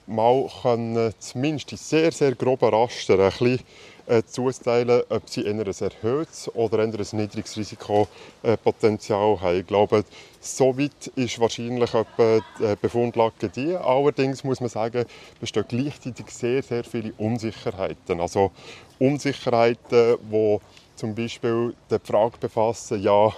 mal 0.06 0.50
können, 0.62 1.14
zumindest 1.18 1.72
in 1.72 1.78
sehr, 1.78 2.12
sehr 2.12 2.34
groben 2.34 2.68
Raster 2.68 3.18
ein 3.18 3.30
bisschen 3.30 3.60
äh, 4.06 4.22
zuteilen, 4.24 5.02
ob 5.08 5.28
sie 5.28 5.44
eher 5.44 5.52
ein 5.52 5.60
erhöhtes 5.60 6.50
oder 6.54 6.80
eher 6.80 6.86
ein 6.86 7.06
niedriges 7.12 7.56
Risikopotenzial 7.56 9.40
haben. 9.40 9.60
Ich 9.60 9.66
glaube, 9.66 10.04
so 10.40 10.76
weit 10.76 11.06
ist 11.14 11.38
wahrscheinlich 11.38 11.90
die 12.18 12.74
Befundlage 12.82 13.48
die. 13.48 13.76
Allerdings 13.76 14.42
muss 14.42 14.60
man 14.60 14.68
sagen, 14.68 15.04
bestehen 15.40 15.64
gleichzeitig 15.68 16.26
sehr, 16.30 16.62
sehr 16.62 16.82
viele 16.82 17.12
Unsicherheiten. 17.18 18.20
Also 18.20 18.50
Unsicherheiten, 18.98 20.16
die 20.30 20.58
zum 20.96 21.14
Beispiel 21.14 21.74
die 21.88 21.98
Frage 22.02 22.36
befassen, 22.40 23.00
ja, 23.00 23.32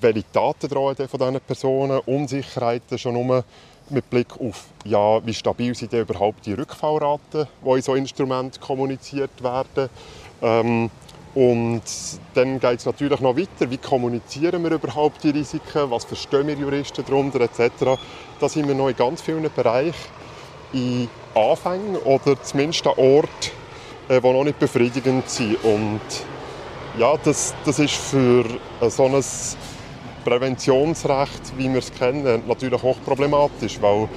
welche 0.00 0.24
Daten 0.32 0.68
drohen 0.68 0.96
von 1.08 1.18
diesen 1.18 1.40
Personen, 1.40 2.00
Unsicherheiten 2.00 2.98
schon 2.98 3.14
nur 3.14 3.44
mit 3.90 4.08
Blick 4.10 4.28
auf, 4.40 4.64
ja, 4.84 5.24
wie 5.26 5.34
stabil 5.34 5.74
sind 5.74 5.92
überhaupt 5.92 6.46
die 6.46 6.54
Rückfallraten, 6.54 7.46
die 7.64 7.70
in 7.70 7.82
so 7.82 7.94
Instrumenten 7.94 8.60
kommuniziert 8.60 9.42
werden. 9.42 9.88
Ähm, 10.42 10.90
Und 11.32 11.82
dann 12.34 12.58
geht 12.58 12.80
es 12.80 12.86
natürlich 12.86 13.20
noch 13.20 13.36
weiter. 13.36 13.70
Wie 13.70 13.78
kommunizieren 13.78 14.64
wir 14.64 14.72
überhaupt 14.72 15.22
die 15.22 15.30
Risiken? 15.30 15.88
Was 15.88 16.04
verstehen 16.04 16.48
wir 16.48 16.56
Juristen 16.56 17.04
darunter 17.04 17.40
etc. 17.40 18.00
Da 18.40 18.48
sind 18.48 18.66
wir 18.66 18.74
noch 18.74 18.88
in 18.88 18.96
ganz 18.96 19.22
vielen 19.22 19.48
Bereichen 19.54 19.94
in 20.72 21.08
Anfängen 21.34 21.96
oder 21.98 22.42
zumindest 22.42 22.84
an 22.86 22.94
Orten, 22.96 23.50
äh, 24.08 24.20
die 24.20 24.32
noch 24.32 24.42
nicht 24.44 24.58
befriedigend 24.58 25.28
sind. 25.28 25.62
Und 25.62 26.00
ja, 26.98 27.16
das, 27.22 27.54
das 27.64 27.78
ist 27.78 27.94
für 27.94 28.44
so 28.88 29.04
ein 29.04 29.22
Präventionsrecht, 30.20 31.56
wie 31.56 31.70
wir 31.70 31.78
es 31.78 31.92
kennen, 31.92 32.42
natürlich 32.46 32.82
hochproblematisch, 32.82 33.80
weil 33.80 34.08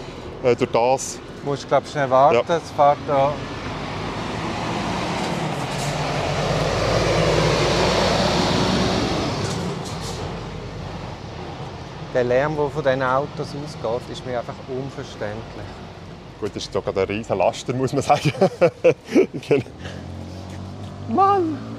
äh, 0.43 0.55
durch 0.55 0.71
das... 0.71 1.19
Du 1.43 1.49
musst, 1.49 1.67
glaube 1.67 1.87
schnell 1.87 2.09
warten, 2.09 2.45
ja. 2.47 2.57
es 2.57 2.71
fährt 2.71 2.97
da... 3.07 3.33
Der 12.13 12.23
Lärm, 12.23 12.55
der 12.55 12.69
von 12.69 12.83
diesen 12.83 13.01
Autos 13.01 13.47
ausgeht, 13.47 14.11
ist 14.11 14.25
mir 14.25 14.37
einfach 14.37 14.53
unverständlich. 14.67 15.65
Gut, 16.39 16.51
das 16.53 16.63
ist 16.65 16.75
doch 16.75 16.85
ein 16.85 16.95
riesen 16.95 17.37
Laster, 17.37 17.73
muss 17.73 17.91
man 17.91 18.03
sagen. 18.03 18.31
Genau. 19.47 19.65
Mann! 21.09 21.72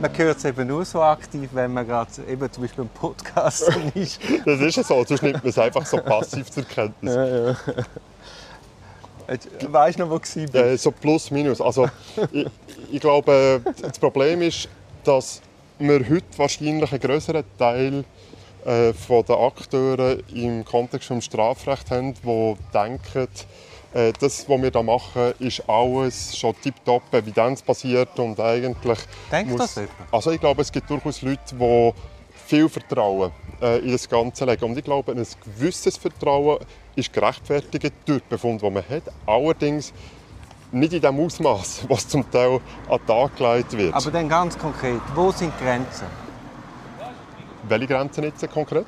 Man 0.00 0.16
hört 0.16 0.38
es 0.38 0.44
eben 0.44 0.66
nur 0.66 0.84
so 0.84 1.02
aktiv, 1.02 1.48
wenn 1.52 1.72
man 1.72 1.86
gerade 1.86 2.10
eben 2.28 2.50
zum 2.52 2.62
Beispiel 2.62 2.84
im 2.84 2.90
Podcast 2.90 3.62
ist. 3.94 4.20
das 4.44 4.60
ist 4.60 4.76
ja 4.76 4.82
so, 4.82 5.04
sonst 5.04 5.22
nimmt 5.22 5.42
man 5.42 5.50
es 5.50 5.58
einfach 5.58 5.86
so 5.86 5.98
passiv 5.98 6.50
zur 6.50 6.64
Kenntnis. 6.64 7.14
Ja, 7.14 7.26
ja. 7.26 7.56
Weißt 9.68 9.98
du 9.98 10.02
noch, 10.02 10.10
wo 10.10 10.18
du 10.18 10.24
warst? 10.24 10.54
Ja, 10.54 10.76
so 10.76 10.90
plus, 10.90 11.30
minus. 11.30 11.60
Also, 11.60 11.88
ich, 12.32 12.46
ich 12.90 13.00
glaube, 13.00 13.62
das 13.80 13.98
Problem 13.98 14.42
ist, 14.42 14.68
dass 15.04 15.40
wir 15.78 16.00
heute 16.00 16.26
wahrscheinlich 16.36 16.92
einen 16.92 17.00
größeren 17.00 17.44
Teil 17.58 18.04
äh, 18.64 18.92
von 18.92 19.24
den 19.24 19.36
Akteuren 19.36 20.22
im 20.32 20.64
Kontext 20.64 21.10
des 21.10 21.24
Strafrechts 21.24 21.90
haben, 21.90 22.14
die 22.14 22.56
denken, 22.72 23.22
äh, 23.22 23.26
das, 23.92 24.48
was 24.48 24.62
wir 24.62 24.70
hier 24.70 24.82
machen, 24.82 25.34
ist 25.38 25.68
alles 25.68 26.36
schon 26.36 26.54
tiptop 26.60 27.02
evidenzbasiert 27.12 28.18
und 28.18 28.40
eigentlich... 28.40 28.98
Denkt 29.30 29.58
das 29.58 29.74
jemand? 29.74 29.92
Also 30.10 30.30
ich 30.30 30.40
glaube, 30.40 30.62
es 30.62 30.72
gibt 30.72 30.88
durchaus 30.88 31.20
Leute, 31.22 31.54
die 31.54 31.92
viel 32.46 32.68
Vertrauen 32.68 33.32
äh, 33.60 33.78
in 33.78 33.92
das 33.92 34.08
Ganze 34.08 34.44
legen. 34.44 34.64
Und 34.64 34.76
ich 34.76 34.84
glaube, 34.84 35.12
ein 35.12 35.26
gewisses 35.44 35.96
Vertrauen 35.96 36.58
ist 36.94 37.12
gerechtfertigt 37.12 37.94
durch 38.04 38.20
den 38.20 38.28
Befund, 38.28 38.62
den 38.62 38.74
man 38.74 38.82
hat. 38.88 39.04
Allerdings 39.26 39.92
nicht 40.70 40.92
in 40.92 41.00
dem 41.00 41.18
Ausmaß, 41.18 41.84
was 41.88 42.06
zum 42.08 42.30
Teil 42.30 42.60
an 42.88 42.98
den 42.98 43.06
Tag 43.06 43.36
gelegt 43.36 43.72
wird. 43.76 43.94
Aber 43.94 44.10
dann 44.10 44.28
ganz 44.28 44.58
konkret, 44.58 45.00
wo 45.14 45.30
sind 45.30 45.52
die 45.58 45.64
Grenzen? 45.64 46.06
Welche 47.68 47.86
Grenzen 47.86 48.24
jetzt 48.24 48.50
konkret? 48.50 48.86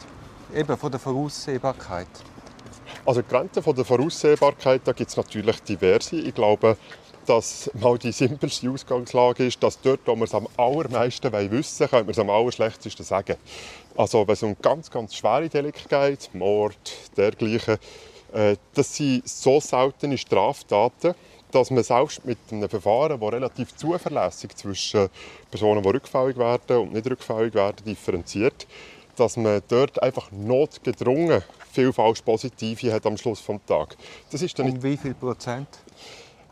Eben 0.55 0.77
von 0.77 0.91
der 0.91 1.01
Voraussehbarkeit. 1.01 2.09
Also 3.07 3.23
Grenzen 3.23 3.63
von 3.63 3.77
der 3.77 3.85
Voraussehbarkeit, 3.85 4.81
da 4.85 4.93
gibt 4.93 5.11
es 5.11 5.17
natürlich 5.17 5.61
diverse. 5.61 6.17
Ich 6.17 6.35
glaube, 6.35 6.79
dass 7.27 7.71
mal 7.75 7.99
die 7.99 8.13
simpelste 8.13 8.71
Ausgangslage 8.71 9.45
ist, 9.45 9.63
dass 9.63 9.79
dort, 9.79 10.01
wo 10.07 10.17
wir 10.17 10.25
es 10.25 10.35
am 10.35 10.49
allermeisten 10.57 11.31
wissen 11.51 11.81
wollen, 11.81 11.91
können 11.91 12.07
wir 12.07 12.13
es 12.13 12.19
am 12.19 12.31
allerschlechtesten 12.31 13.05
sagen. 13.05 13.37
Also 13.95 14.27
wenn 14.27 14.33
es 14.33 14.43
um 14.43 14.57
ganz, 14.61 14.91
ganz 14.91 15.15
schwere 15.15 15.51
Delikte 15.51 15.87
geht, 15.87 16.31
Mord, 16.35 16.79
dergleichen, 17.15 17.77
äh, 18.33 18.57
das 18.73 18.97
sind 18.97 19.29
so 19.29 19.61
seltene 19.61 20.17
Straftaten, 20.17 21.15
dass 21.51 21.71
man 21.71 21.85
selbst 21.85 22.25
mit 22.25 22.39
einem 22.51 22.71
Verfahren, 22.71 23.21
das 23.21 23.33
relativ 23.33 23.77
zuverlässig 23.77 24.57
zwischen 24.57 25.11
Personen, 25.51 25.83
die 25.83 25.89
rückfällig 25.91 26.39
werden 26.39 26.79
und 26.79 26.95
nicht 26.95 27.07
rückfällig 27.07 27.53
werden, 27.53 27.85
differenziert, 27.85 28.67
dass 29.17 29.37
man 29.37 29.61
dort 29.69 30.03
einfach 30.03 30.33
notgedrungen 30.33 31.43
viel 31.75 31.93
falsch 31.93 32.23
Positive 32.23 32.93
hat 32.93 33.05
am 33.07 33.17
Schluss 33.17 33.45
des 33.45 33.57
Tages. 33.67 33.97
Das 34.31 34.43
ist 34.43 34.59
dann 34.59 34.71
um 34.71 34.83
wie 34.83 34.97
viel 34.97 35.15
Prozent? 35.15 35.69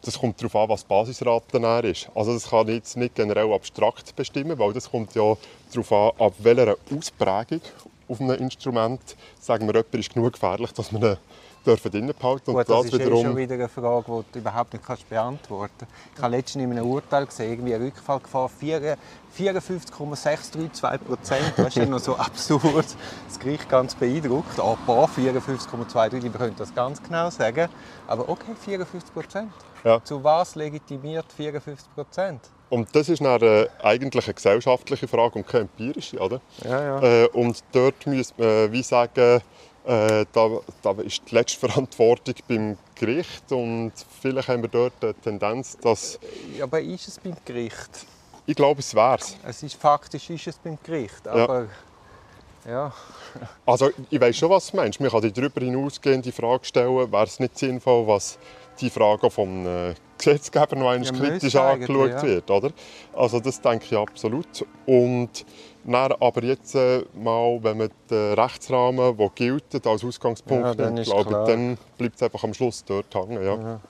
Das 0.05 0.19
kommt 0.19 0.41
darauf 0.41 0.57
an, 0.57 0.69
was 0.69 0.83
die 0.83 0.89
Basisrate 0.89 1.87
ist. 1.87 2.11
Also 2.15 2.35
das 2.35 2.51
kann 2.51 2.69
ich 2.69 2.75
jetzt 2.75 2.97
nicht 2.97 3.15
generell 3.15 3.53
abstrakt 3.53 4.17
bestimmen, 4.17 4.59
weil 4.59 4.73
das 4.73 4.91
kommt 4.91 5.15
ja 5.15 5.37
darauf 5.73 5.93
an, 5.93 6.27
ab 6.27 6.35
welcher 6.39 6.77
Ausprägung 6.97 7.61
auf 8.09 8.21
einem 8.21 8.37
Instrument 8.39 9.01
sagen 9.41 9.67
wir, 9.67 9.75
jemand 9.75 9.95
ist 9.95 10.13
genug 10.13 10.33
gefährlich, 10.33 10.73
dass 10.73 10.91
man 10.91 11.19
dürfen 11.63 11.91
drinnen 11.91 12.15
behalten. 12.19 12.53
Gut, 12.53 12.69
das, 12.69 12.77
das 12.77 12.85
ist 12.87 12.95
wiederum... 12.95 13.25
schon 13.25 13.37
wieder 13.37 13.55
eine 13.55 13.69
Frage, 13.69 14.05
die 14.07 14.25
du 14.33 14.39
überhaupt 14.39 14.73
nicht 14.73 14.85
kannst 14.85 15.09
beantworten 15.09 15.73
kannst. 15.79 15.95
Ich 16.17 16.23
habe 16.23 16.37
letztens 16.37 16.65
in 16.65 16.73
einem 16.73 16.87
Urteil 16.87 17.27
gesehen, 17.27 17.53
irgendwie 17.53 17.75
eine 17.75 17.85
Rückfallgefahr 17.87 18.49
54,632 18.49 21.07
Prozent. 21.07 21.53
Das 21.57 21.77
ist 21.77 21.89
noch 21.89 21.99
so 21.99 22.17
absurd. 22.23 22.87
Das 23.29 23.39
Gericht 23.39 23.69
ganz 23.69 23.95
beeindruckt. 23.95 24.59
Ah, 24.59 24.77
54,23, 24.87 26.21
die 26.21 26.31
können 26.31 26.57
das 26.57 26.75
ganz 26.75 27.01
genau 27.03 27.29
sagen. 27.31 27.69
Aber 28.07 28.29
okay, 28.29 28.55
54 28.59 29.15
Prozent. 29.15 29.53
Ja. 29.85 30.03
Zu 30.05 30.23
was 30.23 30.55
legitimiert 30.55 31.27
54 31.37 31.93
Prozent? 31.95 32.41
Und 32.73 32.89
das 32.95 33.11
ist 33.11 33.21
äh, 33.21 33.69
eigentlich 33.83 34.25
eine 34.25 34.35
gesellschaftliche 34.35 35.07
Frage 35.07 35.39
und 35.39 35.47
keine 35.47 35.65
empirische, 35.65 36.19
oder? 36.19 36.41
Ja, 36.65 36.83
ja. 36.83 37.03
Äh, 37.03 37.29
und 37.29 37.63
dort 37.73 38.07
müsste 38.07 38.33
man 38.39 38.49
äh, 38.49 38.73
wie 38.73 38.83
sagen, 38.83 39.43
äh, 39.85 40.25
da, 40.33 40.61
da, 40.83 40.93
ist 41.03 41.23
die 41.31 41.35
letzte 41.35 41.69
Verantwortung 41.69 42.35
beim 42.49 42.79
Gericht 42.95 43.51
und 43.51 43.93
vielleicht 44.21 44.49
haben 44.49 44.63
wir 44.63 44.69
dort 44.69 44.93
eine 45.03 45.15
Tendenz, 45.15 45.77
dass... 45.79 46.19
Ja, 46.57 46.65
aber 46.65 46.81
ist 46.81 47.09
es 47.09 47.19
beim 47.19 47.37
Gericht? 47.45 48.07
Ich 48.47 48.55
glaube, 48.55 48.81
es 48.81 48.95
wäre 48.95 49.19
es. 49.19 49.37
es 49.45 49.63
ist, 49.63 49.75
faktisch 49.75 50.31
ist 50.31 50.47
es 50.47 50.57
beim 50.59 50.79
Gericht, 50.83 51.27
aber... 51.27 51.67
Ja. 52.65 52.71
ja. 52.71 52.93
also 53.67 53.91
ich 54.11 54.21
weiß 54.21 54.37
schon, 54.37 54.51
was 54.51 54.71
du 54.71 54.77
meinst. 54.77 55.01
Man 55.01 55.11
kann 55.11 55.23
die 55.23 55.33
darüber 55.33 55.61
hinausgehende 55.61 56.33
Frage 56.33 56.65
stellen, 56.65 57.11
wäre 57.11 57.25
es 57.25 57.41
nicht 57.41 57.59
sinnvoll, 57.59 58.07
was 58.07 58.39
die 58.81 58.91
Frage 58.91 59.31
vom 59.31 59.67
äh, 59.67 59.95
Gesetzgeber 60.25 60.77
noch 60.77 60.91
einmal 60.91 61.07
ja, 61.07 61.13
kritisch 61.13 61.57
angeschaut 61.57 62.11
ja. 62.11 62.23
wird, 62.23 62.51
oder? 62.51 62.71
Also 63.15 63.41
das 63.41 63.61
denke 63.61 63.87
ich 63.91 63.97
absolut. 63.97 64.65
Und 64.87 65.45
dann 65.85 66.13
aber 66.13 66.45
jetzt 66.45 66.75
äh, 66.75 67.05
mal, 67.15 67.59
wenn 67.63 67.79
man 67.79 67.91
den 68.09 68.35
Rechtsrahmen, 68.35 69.17
der 69.17 69.31
gilt 69.35 69.87
als 69.87 70.05
Ausgangspunkt 70.05 70.65
ja, 70.65 70.75
dann, 70.75 70.97
glaube, 71.03 71.45
dann 71.47 71.79
bleibt 71.99 72.17
es 72.17 72.23
einfach 72.23 72.45
am 72.45 72.55
Schluss 72.55 72.85
dort 72.85 73.13
hängen. 73.15 73.45
Ja. 73.45 73.81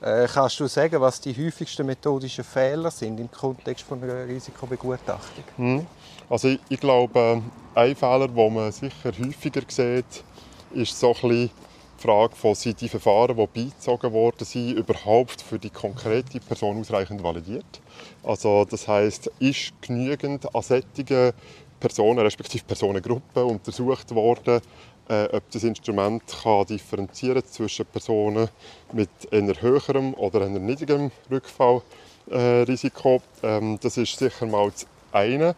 Äh, 0.00 0.28
kannst 0.32 0.60
du 0.60 0.66
sagen, 0.66 1.00
was 1.00 1.20
die 1.20 1.34
häufigsten 1.34 1.86
methodischen 1.86 2.44
Fehler 2.44 2.90
sind 2.90 3.18
im 3.18 3.30
Kontext 3.30 3.84
von 3.84 4.02
einer 4.02 4.26
Risikobegutachtung? 4.26 5.44
Hm. 5.56 5.86
Also 6.28 6.48
ich, 6.48 6.60
ich, 6.68 6.80
glaube, 6.80 7.42
ein 7.74 7.96
Fehler, 7.96 8.28
den 8.28 8.54
man 8.54 8.70
sicher 8.70 9.12
häufiger 9.18 9.62
sieht, 9.66 10.24
ist 10.72 10.98
so 10.98 11.08
ein 11.08 11.28
bisschen 11.28 11.50
Frage 11.96 12.36
von, 12.36 12.54
sind 12.54 12.80
die 12.80 12.88
Verfahren, 12.88 13.36
die 13.36 13.46
beizogen 13.46 14.12
worden 14.12 14.44
sind, 14.44 14.72
überhaupt 14.72 15.42
für 15.42 15.58
die 15.58 15.70
konkrete 15.70 16.40
Person 16.40 16.80
ausreichend 16.80 17.22
validiert? 17.22 17.80
Also 18.22 18.64
das 18.64 18.86
heißt, 18.88 19.30
ist 19.38 19.72
genügend 19.80 20.54
an 20.54 20.62
solchen 20.62 21.32
Personen, 21.80 22.20
respektive 22.20 22.64
Personengruppen 22.64 23.42
untersucht 23.44 24.14
worden, 24.14 24.60
äh, 25.08 25.28
ob 25.32 25.50
das 25.50 25.64
Instrument 25.64 26.22
kann 26.42 26.66
differenzieren 26.66 27.44
zwischen 27.44 27.84
Personen 27.86 28.48
mit 28.92 29.10
eher 29.30 29.60
höherem 29.60 30.14
oder 30.14 30.42
eher 30.42 30.58
niedrigerem 30.58 31.10
Rückfallrisiko. 31.30 33.22
Äh, 33.42 33.46
ähm, 33.46 33.78
das 33.82 33.96
ist 33.98 34.18
sicher 34.18 34.46
mal 34.46 34.70
das 34.70 34.86
eine. 35.12 35.54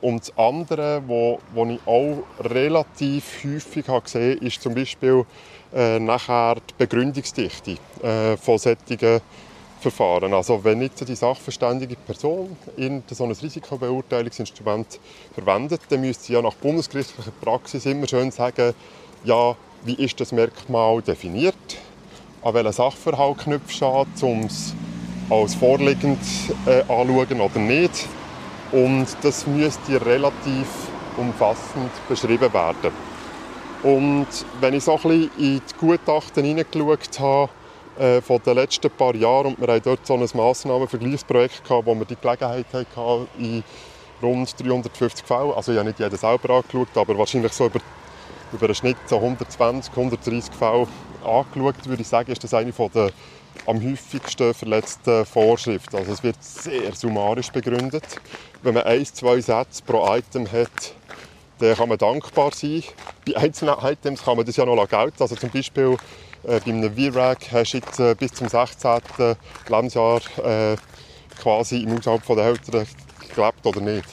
Und 0.00 0.20
das 0.20 0.38
andere, 0.38 1.02
wo, 1.06 1.40
wo 1.54 1.66
ich 1.66 1.80
auch 1.86 2.22
relativ 2.40 3.44
häufig 3.44 3.88
habe 3.88 4.02
gesehen 4.02 4.36
habe, 4.36 4.46
ist 4.46 4.62
zum 4.62 4.74
Beispiel 4.74 5.24
äh, 5.74 5.98
nachher 5.98 6.56
die 6.56 6.74
Begründungsdichte 6.78 7.76
äh, 8.02 8.36
von 8.36 8.58
solchen 8.58 9.20
Verfahren. 9.80 10.34
Also 10.34 10.64
wenn 10.64 10.78
nicht 10.78 11.08
die 11.08 11.14
sachverständige 11.14 11.96
Person 11.96 12.56
in 12.76 13.02
so 13.10 13.24
ein 13.24 13.30
Risikobeurteilungsinstrument 13.30 14.98
verwendet, 15.34 15.82
dann 15.88 16.00
müsste 16.00 16.24
sie 16.24 16.32
ja 16.32 16.42
nach 16.42 16.54
bundesgerichtlicher 16.54 17.30
Praxis 17.40 17.86
immer 17.86 18.08
schön 18.08 18.30
sagen, 18.30 18.74
ja, 19.24 19.56
wie 19.84 19.94
ist 19.94 20.20
das 20.20 20.32
Merkmal 20.32 21.00
definiert, 21.02 21.54
an 22.42 22.54
welchen 22.54 22.72
Sachverhalt 22.72 23.38
knüpft 23.38 23.74
es 23.74 23.82
an, 23.82 24.06
um 24.22 24.40
es 24.46 24.74
als 25.30 25.54
vorliegend 25.54 26.18
äh, 26.66 26.80
anschauen 26.80 27.40
oder 27.40 27.58
nicht. 27.58 28.08
Und 28.72 29.06
das 29.22 29.46
müsste 29.46 30.04
relativ 30.04 30.66
umfassend 31.16 31.90
beschrieben 32.08 32.52
werden. 32.52 33.07
Und 33.82 34.26
wenn 34.60 34.74
ich 34.74 34.84
so 34.84 34.92
ein 34.96 35.02
bisschen 35.02 35.30
in 35.38 35.60
die 35.60 35.74
Gutachten 35.78 36.44
hineingeschaut 36.44 37.20
habe, 37.20 37.50
äh, 37.98 38.20
von 38.20 38.40
den 38.42 38.54
letzten 38.54 38.90
paar 38.90 39.14
Jahren, 39.14 39.54
und 39.54 39.60
wir 39.60 39.72
hatten 39.74 39.84
dort 39.84 40.06
so 40.06 40.14
ein 40.14 40.28
Massnahmenvergleichsprojekt, 40.32 41.64
gehabt, 41.64 41.86
wo 41.86 41.94
wir 41.94 42.04
die 42.04 42.16
Gelegenheit 42.16 42.66
hatten, 42.72 43.28
in 43.38 43.64
rund 44.22 44.54
350 44.60 45.26
Fällen, 45.26 45.52
also 45.52 45.72
ich 45.72 45.78
habe 45.78 45.88
nicht 45.88 46.00
jeden 46.00 46.16
selber 46.16 46.54
angeschaut, 46.56 46.88
aber 46.96 47.16
wahrscheinlich 47.18 47.52
so 47.52 47.66
über, 47.66 47.80
über 48.52 48.66
einen 48.66 48.74
Schnitt 48.74 48.96
so 49.06 49.16
120, 49.16 49.92
130 49.92 50.54
Fälle 50.54 50.86
angeschaut, 51.24 51.86
würde 51.86 52.02
ich 52.02 52.08
sagen, 52.08 52.32
ist 52.32 52.42
das 52.42 52.54
eine 52.54 52.72
der 52.72 53.10
am 53.66 53.82
häufigsten 53.82 54.54
verletzten 54.54 55.26
Vorschriften. 55.26 55.96
Also 55.96 56.12
es 56.12 56.22
wird 56.22 56.42
sehr 56.42 56.94
summarisch 56.94 57.50
begründet. 57.50 58.04
Wenn 58.62 58.74
man 58.74 58.84
ein, 58.84 59.04
zwei 59.04 59.40
Sätze 59.40 59.82
pro 59.84 60.06
Item 60.14 60.50
hat, 60.50 60.94
dann 61.58 61.76
kann 61.76 61.88
man 61.88 61.98
dankbar 61.98 62.52
sein. 62.54 62.82
Bei 63.26 63.36
einzelnen 63.36 63.74
Items 63.82 64.22
kann 64.22 64.36
man 64.36 64.46
das 64.46 64.56
ja 64.56 64.64
noch 64.64 64.88
gelten. 64.88 65.20
Also 65.20 65.36
zum 65.36 65.50
Beispiel 65.50 65.96
äh, 66.44 66.60
bei 66.60 66.70
einem 66.70 66.94
V-Rack 66.94 67.52
hast 67.52 67.72
du 67.72 67.78
jetzt 67.78 68.00
äh, 68.00 68.14
bis 68.14 68.32
zum 68.32 68.48
16. 68.48 69.00
Lebensjahr 69.68 70.20
äh, 70.44 70.76
quasi 71.40 71.82
im 71.82 71.96
Haushalt 71.96 72.28
der 72.28 72.38
Eltern 72.38 72.86
gelebt 73.34 73.66
oder 73.66 73.80
nicht. 73.80 74.08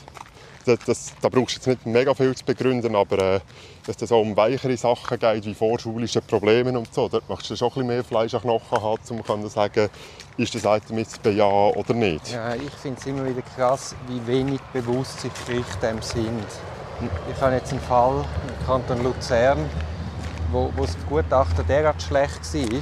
Das, 0.66 0.80
das, 0.86 1.14
da 1.22 1.30
brauchst 1.30 1.56
du 1.56 1.60
jetzt 1.60 1.68
nicht 1.68 1.86
mega 1.86 2.14
viel 2.16 2.36
zu 2.36 2.44
begründen, 2.44 2.96
aber 2.96 3.36
äh, 3.36 3.40
dass 3.86 4.02
es 4.02 4.12
auch 4.12 4.22
um 4.22 4.36
weichere 4.36 4.76
Sachen 4.78 5.20
geht, 5.20 5.46
wie 5.46 5.54
vorschulische 5.54 6.22
Probleme 6.22 6.78
und 6.78 6.92
so, 6.92 7.08
dort 7.08 7.30
möchtest 7.30 7.52
du 7.52 7.56
schon 7.56 7.68
ein 7.68 7.74
bisschen 7.74 7.88
mehr 7.88 8.04
Fleisch 8.04 8.34
an 8.34 8.42
Knochen 8.42 8.82
haben, 8.82 9.00
um 9.10 9.42
zu 9.44 9.48
sagen, 9.48 9.90
ist 10.38 10.56
das 10.56 10.64
Item 10.66 10.98
jetzt 10.98 11.22
bejahen 11.22 11.76
oder 11.76 11.94
nicht. 11.94 12.32
Ja, 12.32 12.56
ich 12.56 12.74
finde 12.82 13.00
es 13.00 13.06
immer 13.06 13.26
wieder 13.26 13.44
krass, 13.56 13.96
wie 14.08 14.26
wenig 14.26 14.60
bewusst 14.74 15.22
sich 15.22 15.32
dem 15.82 16.02
sind. 16.02 16.46
Ich 17.02 17.42
habe 17.42 17.56
jetzt 17.56 17.72
einen 17.72 17.82
Fall 17.82 18.24
im 18.48 18.66
Kanton 18.66 19.04
Luzern, 19.04 19.70
wo, 20.52 20.72
wo 20.76 20.86
das 20.86 20.96
Gutachten 21.08 21.68
derart 21.68 22.02
schlecht 22.02 22.54
war, 22.54 22.80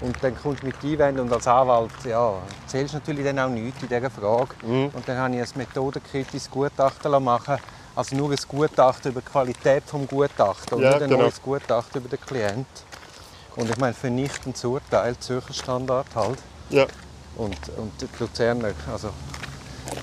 und 0.00 0.16
dann 0.22 0.36
kommst 0.40 0.62
du 0.62 0.66
mit 0.66 0.76
Einwänden 0.84 1.24
und 1.24 1.32
als 1.32 1.48
Anwalt 1.48 1.90
ja, 2.04 2.34
zählst 2.68 2.94
du 2.94 2.98
natürlich 2.98 3.24
dann 3.24 3.38
auch 3.40 3.48
nichts 3.48 3.82
in 3.82 3.88
dieser 3.88 4.10
Frage. 4.10 4.54
Mhm. 4.64 4.90
Und 4.92 5.08
dann 5.08 5.18
habe 5.18 5.34
ich 5.34 5.42
ein 5.42 5.48
methodenkritisches 5.56 6.48
Gutachten 6.48 7.24
machen 7.24 7.58
also 7.98 8.14
nur 8.14 8.30
ein 8.30 8.38
Gutachten 8.46 9.10
über 9.10 9.20
die 9.20 9.26
Qualität 9.26 9.82
des 9.92 10.08
Gutachtens 10.08 10.72
und 10.72 10.82
ja, 10.82 10.90
nicht 10.90 11.02
ein 11.02 11.10
genau. 11.10 11.22
neues 11.22 11.42
Gutachten 11.42 12.00
über 12.00 12.08
den 12.08 12.20
Klienten. 12.20 12.66
Und 13.56 13.68
ich 13.68 13.76
meine, 13.76 13.92
vernichtendes 13.92 14.64
Urteil, 14.64 15.18
Zürcher 15.18 15.52
Standard 15.52 16.06
halt. 16.14 16.38
Ja. 16.70 16.86
Und, 17.34 17.56
und 17.76 17.90
die 18.00 18.06
Luzerner, 18.20 18.70
also 18.92 19.10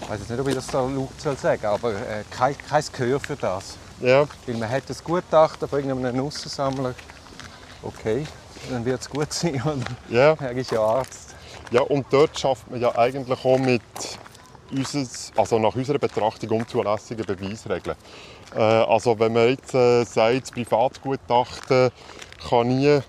ich 0.05 0.11
weiß 0.11 0.29
nicht, 0.29 0.39
ob 0.39 0.47
ich 0.47 0.55
das 0.55 0.67
da 0.67 0.81
laut 0.81 1.19
soll 1.19 1.35
sagen 1.35 1.65
aber 1.65 1.93
äh, 1.93 2.23
kein, 2.29 2.55
kein 2.57 2.83
Gehör 2.91 3.19
für 3.19 3.35
das. 3.35 3.77
Ja. 3.99 4.25
Weil 4.45 4.55
man 4.55 4.69
hat 4.69 4.83
das 4.87 5.03
Gutachten 5.03 5.67
von 5.67 5.79
irgendeinem 5.79 6.25
Aussensammler, 6.25 6.93
okay, 7.81 8.25
dann 8.69 8.85
wird 8.85 9.01
es 9.01 9.09
gut 9.09 9.33
sein. 9.33 9.61
Oder? 9.65 9.83
Ja. 10.09 10.33
Er 10.39 10.51
ist 10.51 10.71
ja 10.71 10.81
Arzt. 10.81 11.33
Ja, 11.71 11.81
und 11.81 12.05
dort 12.11 12.37
schafft 12.37 12.69
man 12.69 12.79
ja 12.79 12.95
eigentlich 12.95 13.43
auch 13.43 13.57
mit 13.57 13.81
unseres, 14.71 15.31
also 15.35 15.57
nach 15.57 15.75
unserer 15.75 15.97
Betrachtung 15.97 16.59
unzulässigen 16.59 17.25
Beweisregeln. 17.25 17.97
Äh, 18.55 18.59
also 18.59 19.17
wenn 19.17 19.33
man 19.33 19.49
jetzt 19.49 19.73
äh, 19.73 20.03
sagt, 20.03 20.43
das 20.43 20.51
Privatgutachten 20.51 21.89
kann 22.47 22.67
nie 22.67 22.99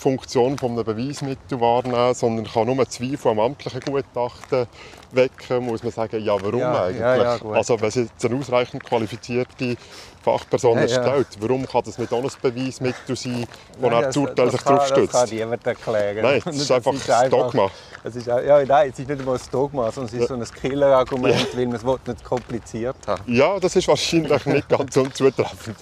Funktion 0.00 0.56
eines 0.60 0.84
Beweismittels 0.84 1.60
wahrnehmen, 1.60 2.14
sondern 2.14 2.46
kann 2.46 2.66
nur 2.66 2.88
Zweifel 2.88 3.32
am 3.32 3.40
amtlichen 3.40 3.80
Gutachten 3.80 4.66
wecken, 5.12 5.66
muss 5.66 5.82
man 5.82 5.92
sagen, 5.92 6.24
ja, 6.24 6.40
warum 6.40 6.60
ja, 6.60 6.84
eigentlich? 6.84 7.00
Ja, 7.00 7.16
ja, 7.16 7.38
also 7.52 7.80
wenn 7.80 7.88
es 7.88 7.94
jetzt 7.96 8.24
eine 8.24 8.36
ausreichend 8.36 8.82
qualifizierte 8.82 9.76
Fachperson 10.22 10.78
ja, 10.78 10.88
stellt, 10.88 11.28
warum 11.40 11.66
kann 11.66 11.82
das 11.84 11.98
nicht 11.98 12.12
auch 12.12 12.22
ein 12.22 12.30
Beweismittel 12.40 13.16
sein, 13.16 13.46
wo 13.78 13.88
er 13.88 14.02
das 14.02 14.16
Urteil 14.16 14.50
sich 14.50 14.62
darauf 14.62 14.86
stützt? 14.86 15.14
Das 15.14 15.28
kann 15.28 15.38
niemand 15.38 15.66
erklären. 15.66 16.22
Nein, 16.22 16.42
das 16.44 16.56
ist 16.56 16.70
einfach 16.70 16.92
ein 16.92 17.30
Dogma. 17.30 17.70
Es 18.02 18.16
ist, 18.16 18.26
ja, 18.26 18.64
nein, 18.64 18.90
es 18.90 18.98
ist 18.98 19.08
nicht 19.08 19.20
einmal 19.20 19.36
ein 19.36 19.42
Dogma, 19.50 19.92
sondern 19.92 20.14
es 20.14 20.20
ist 20.22 20.28
so 20.28 20.34
ein 20.34 20.44
Killer-Argument, 20.44 21.48
weil 21.54 21.66
man 21.66 21.76
es 21.76 21.84
nicht 21.84 22.24
kompliziert 22.24 22.96
hat. 23.06 23.20
Ja, 23.26 23.58
das 23.58 23.76
ist 23.76 23.88
wahrscheinlich 23.88 24.46
nicht 24.46 24.68
ganz 24.68 24.96
unzutreffend. 24.96 25.76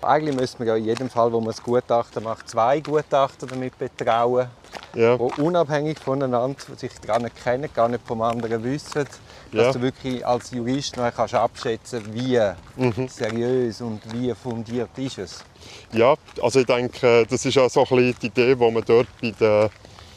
Eigentlich 0.00 0.36
müsste 0.36 0.58
man 0.58 0.68
ja 0.68 0.76
in 0.76 0.84
jedem 0.84 1.10
Fall, 1.10 1.32
wo 1.32 1.40
man 1.40 1.50
ein 1.50 1.62
Gutachten 1.62 2.22
macht, 2.22 2.48
zwei 2.48 2.80
Gutachten 2.80 3.48
damit 3.48 3.76
betrauen, 3.78 4.48
ja. 4.94 5.16
die 5.16 5.40
unabhängig 5.40 5.98
voneinander 5.98 6.56
sich 6.76 7.00
gar 7.00 7.18
nicht 7.18 7.42
kennen, 7.42 7.68
gar 7.74 7.88
nicht 7.88 8.06
vom 8.06 8.22
anderen 8.22 8.62
wissen, 8.62 9.06
dass 9.52 9.66
ja. 9.66 9.72
du 9.72 9.82
wirklich 9.82 10.24
als 10.24 10.52
Jurist 10.52 10.96
noch 10.96 11.12
kannst 11.12 11.34
abschätzen 11.34 12.02
wie 12.12 12.38
mhm. 12.76 13.08
seriös 13.08 13.80
und 13.80 14.00
wie 14.12 14.32
fundiert 14.34 14.90
ist 14.96 15.18
es. 15.18 15.44
Ja, 15.92 16.14
also 16.40 16.60
ich 16.60 16.66
denke, 16.66 17.26
das 17.28 17.44
ist 17.44 17.58
auch 17.58 17.70
so 17.70 17.80
ein 17.80 17.88
bisschen 17.88 18.16
die 18.22 18.26
Idee, 18.26 18.54
die 18.54 18.70
man 18.70 18.84
dort 18.86 19.08
bei 19.20 19.32
der 19.32 19.70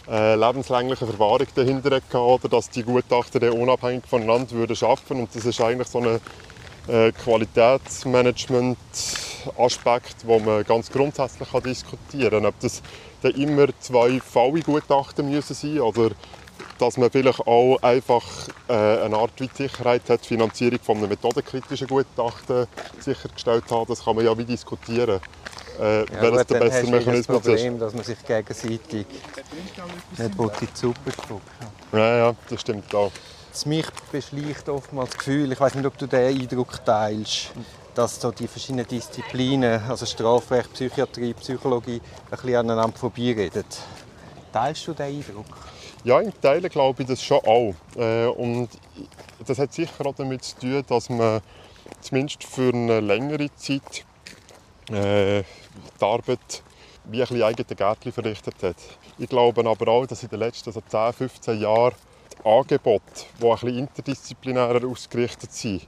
äh, 0.10 0.36
lebenslänglichen 0.36 1.08
Verwahrung 1.08 1.47
dahinter 1.56 1.95
hatte, 1.95 2.49
dass 2.49 2.69
die 2.69 2.84
Gutachten 2.84 3.49
unabhängig 3.49 4.03
voneinander 4.08 4.51
würden 4.51 4.77
arbeiten 4.82 5.21
und 5.21 5.36
das 5.36 5.45
ist 5.45 5.60
eigentlich 5.60 5.88
so 5.88 5.99
eine 5.99 6.19
äh, 6.88 7.12
Qualitätsmanagement-Aspekt, 9.41 10.15
wo 10.25 10.39
man 10.39 10.63
ganz 10.63 10.91
grundsätzlich 10.91 11.49
kann 11.49 11.63
diskutieren 11.63 12.32
kann. 12.32 12.45
Ob 12.45 12.60
das 12.60 12.82
dann 13.21 13.32
immer 13.34 13.67
zwei 13.80 14.19
VW-Gutachten 14.19 15.30
müssen 15.30 15.54
sein 15.54 15.80
oder 15.80 16.12
dass 16.77 16.97
man 16.97 17.12
vielleicht 17.12 17.39
auch 17.41 17.77
einfach 17.82 18.23
äh, 18.67 18.73
eine 18.73 19.15
Art 19.17 19.32
wie 19.38 19.49
Sicherheit 19.54 20.10
hat, 20.10 20.23
die 20.23 20.27
Finanzierung 20.30 20.80
von 20.80 20.97
einem 20.97 21.10
methodenkritischen 21.10 21.88
Gutachten 21.88 22.67
sichergestellt 22.99 23.65
hat, 23.69 23.89
das 23.89 24.04
kann 24.04 24.15
man 24.15 24.25
ja 24.25 24.36
wie 24.38 24.45
diskutieren. 24.45 25.19
Äh, 25.80 25.99
ja, 25.99 26.21
welches 26.21 26.47
der 26.47 26.60
bessere 26.60 26.91
Mechanismus 26.91 27.38
das 27.38 27.45
Problem, 27.45 27.73
ist. 27.75 27.82
dass 27.82 27.93
man 27.93 28.04
sich 28.04 28.25
gegenseitig 28.25 29.06
nicht 30.17 30.19
in 30.19 30.51
die 30.62 30.67
Suppe 30.73 31.12
spucken 31.12 31.41
Ja, 31.93 32.17
ja, 32.17 32.36
das 32.49 32.62
stimmt 32.62 32.93
auch 32.93 33.12
mich 33.65 33.86
beschleicht 34.12 34.69
oftmals 34.69 35.10
das 35.12 35.19
Gefühl, 35.19 35.51
ich 35.51 35.60
weiß 35.60 35.75
nicht, 35.75 35.86
ob 35.86 35.97
du 35.97 36.08
diesen 36.08 36.41
Eindruck 36.41 36.84
teilst, 36.86 37.51
dass 37.95 38.19
so 38.19 38.32
die 38.32 38.47
verschiedenen 38.47 38.88
Disziplinen, 38.88 39.82
also 39.89 40.06
Strafrecht, 40.06 40.73
Psychiatrie, 40.73 41.34
Psychologie, 41.34 42.01
ein 42.01 42.30
bisschen 42.30 42.56
aneinander 42.56 42.97
vorbeireden. 42.97 43.65
Teilst 44.51 44.88
du 44.88 44.93
diesen 44.93 45.06
Eindruck? 45.06 45.45
Ja, 46.04 46.19
in 46.19 46.34
Teilen 46.41 46.69
glaube 46.69 47.04
ich 47.04 47.08
das 47.08 47.21
schon 47.21 47.39
auch. 47.39 47.75
Äh, 47.95 48.25
und 48.27 48.69
das 49.45 49.60
hat 49.60 49.73
sicher 49.73 50.06
auch 50.06 50.15
damit 50.15 50.43
zu 50.43 50.60
tun, 50.60 50.84
dass 50.88 51.10
man 51.10 51.41
zumindest 52.01 52.43
für 52.43 52.73
eine 52.73 52.99
längere 53.01 53.54
Zeit 53.56 54.06
äh, 54.89 55.43
die 55.43 56.04
Arbeit 56.04 56.63
wie 57.06 57.21
ein 57.21 57.27
bisschen 57.27 57.43
eigene 57.43 57.75
Gärtchen 57.75 58.12
verrichtet 58.12 58.56
hat. 58.62 58.75
Ich 59.17 59.30
glaube 59.30 59.67
aber 59.67 59.88
auch, 59.91 60.06
dass 60.06 60.23
in 60.23 60.30
den 60.30 60.39
letzten 60.39 60.71
so 60.71 60.82
10, 60.82 61.13
15 61.13 61.60
Jahren 61.60 61.95
Angebote, 62.43 63.04
die 63.39 63.45
ein 63.45 63.51
bisschen 63.51 63.77
interdisziplinärer 63.77 64.88
ausgerichtet 64.88 65.51
sind, 65.51 65.88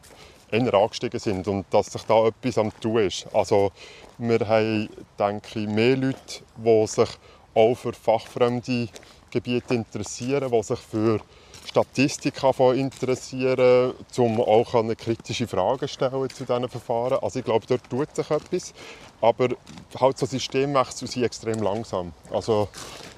eher 0.54 0.74
angestiegen 0.74 1.20
sind 1.20 1.48
und 1.48 1.66
dass 1.72 1.88
sich 1.88 2.04
da 2.04 2.28
etwas 2.28 2.58
am 2.58 2.72
tun 2.80 3.00
ist. 3.00 3.28
Also 3.34 3.72
wir 4.18 4.40
haben, 4.48 4.90
denke 5.18 5.60
ich, 5.60 5.68
mehr 5.68 5.98
Leute, 5.98 6.44
die 6.58 6.88
sich 6.88 7.10
auch 7.56 7.76
für 7.76 7.94
fachfremde 7.94 8.88
Gebiete 9.32 9.74
interessieren, 9.74 10.52
die 10.52 10.64
sich 10.64 10.80
für 10.80 11.20
Statistik 11.66 12.36
interessieren, 12.76 13.94
um 14.18 14.42
auch 14.42 14.76
eine 14.76 14.96
kritische 14.96 15.48
Fragen 15.48 15.88
stellen 15.88 16.30
zu 16.30 16.46
diesen 16.46 16.70
Verfahren. 16.70 17.18
Also 17.22 17.40
ich 17.40 17.46
glaube, 17.46 17.66
dort 17.68 17.90
tut 17.90 18.16
sich 18.16 18.30
etwas. 18.30 18.74
Aber 19.22 19.50
halt 20.00 20.18
so 20.18 20.26
Systemwechsel 20.26 21.08
sind 21.08 21.24
extrem 21.24 21.64
langsam. 21.64 22.12
Also, 22.32 22.68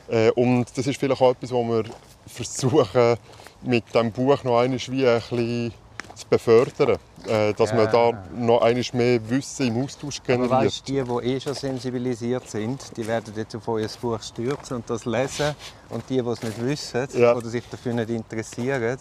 äh, 0.08 0.30
und 0.32 0.65
das 0.78 0.88
ist 0.88 1.00
vielleicht 1.00 1.21
auch 1.21 1.32
etwas, 1.32 1.52
wo 1.52 1.63
wir 1.65 1.84
versuchen, 2.28 3.17
mit 3.63 3.84
diesem 3.93 4.12
Buch 4.12 4.43
noch 4.43 4.60
einmal 4.60 4.80
wie 4.80 5.08
ein 5.08 5.19
bisschen 5.19 5.74
zu 6.15 6.28
befördern. 6.30 6.98
Äh, 7.28 7.54
dass 7.54 7.72
ja. 7.72 7.76
man 7.76 7.92
da 7.92 8.24
noch 8.36 8.62
einmal 8.62 8.84
mehr 8.94 9.30
Wissen 9.30 9.68
im 9.68 9.84
Austausch 9.84 10.22
generiert. 10.22 10.52
Aber 10.52 10.66
weißt, 10.66 10.88
die, 10.88 11.04
die 11.04 11.28
eh 11.28 11.40
schon 11.40 11.54
sensibilisiert 11.54 12.50
sind, 12.50 12.96
die 12.96 13.08
werden 13.08 13.34
jetzt 13.36 13.56
auf 13.56 13.68
euer 13.68 13.88
Buch 14.02 14.22
stürzen 14.22 14.78
und 14.78 14.90
das 14.90 15.06
lesen. 15.06 15.56
Und 15.90 16.10
die, 16.10 16.22
die 16.22 16.30
es 16.30 16.44
nicht 16.44 16.64
wissen 16.64 17.08
ja. 17.14 17.36
oder 17.36 17.48
sich 17.48 17.64
dafür 17.70 17.94
nicht 17.94 18.10
interessieren, 18.10 18.98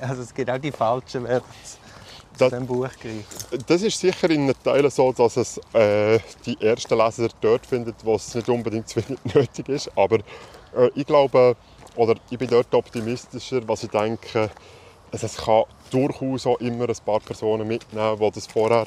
also 0.00 0.22
es 0.22 0.34
gibt 0.34 0.50
auch 0.50 0.58
die 0.58 0.72
Falschen, 0.72 1.24
werden 1.24 1.44
zu 2.36 2.44
diesem 2.44 2.66
Buch 2.66 2.90
greifen. 3.00 3.24
Das 3.66 3.82
ist 3.82 3.98
sicher 3.98 4.30
in 4.30 4.52
Teilen 4.62 4.90
so, 4.90 5.12
dass 5.12 5.36
es 5.36 5.58
äh, 5.72 6.18
die 6.46 6.60
ersten 6.60 6.96
Leser 6.96 7.28
dort 7.40 7.66
findet, 7.66 7.96
wo 8.04 8.14
es 8.14 8.34
nicht 8.34 8.48
unbedingt 8.48 8.88
zwingend 8.88 9.18
nötig 9.34 9.68
ist. 9.68 9.90
Aber 9.96 10.18
äh, 10.76 10.90
ich 10.94 11.06
glaube, 11.06 11.56
oder 11.96 12.14
ich 12.30 12.38
bin 12.38 12.48
dort 12.48 12.72
optimistischer, 12.74 13.66
was 13.66 13.82
ich 13.82 13.90
denke, 13.90 14.50
es 15.10 15.36
kann 15.36 15.64
durchaus 15.90 16.46
auch 16.46 16.58
immer 16.58 16.88
ein 16.88 16.96
paar 17.04 17.20
Personen 17.20 17.66
mitnehmen, 17.66 18.18
die 18.18 18.30
das 18.30 18.46
vorher 18.46 18.86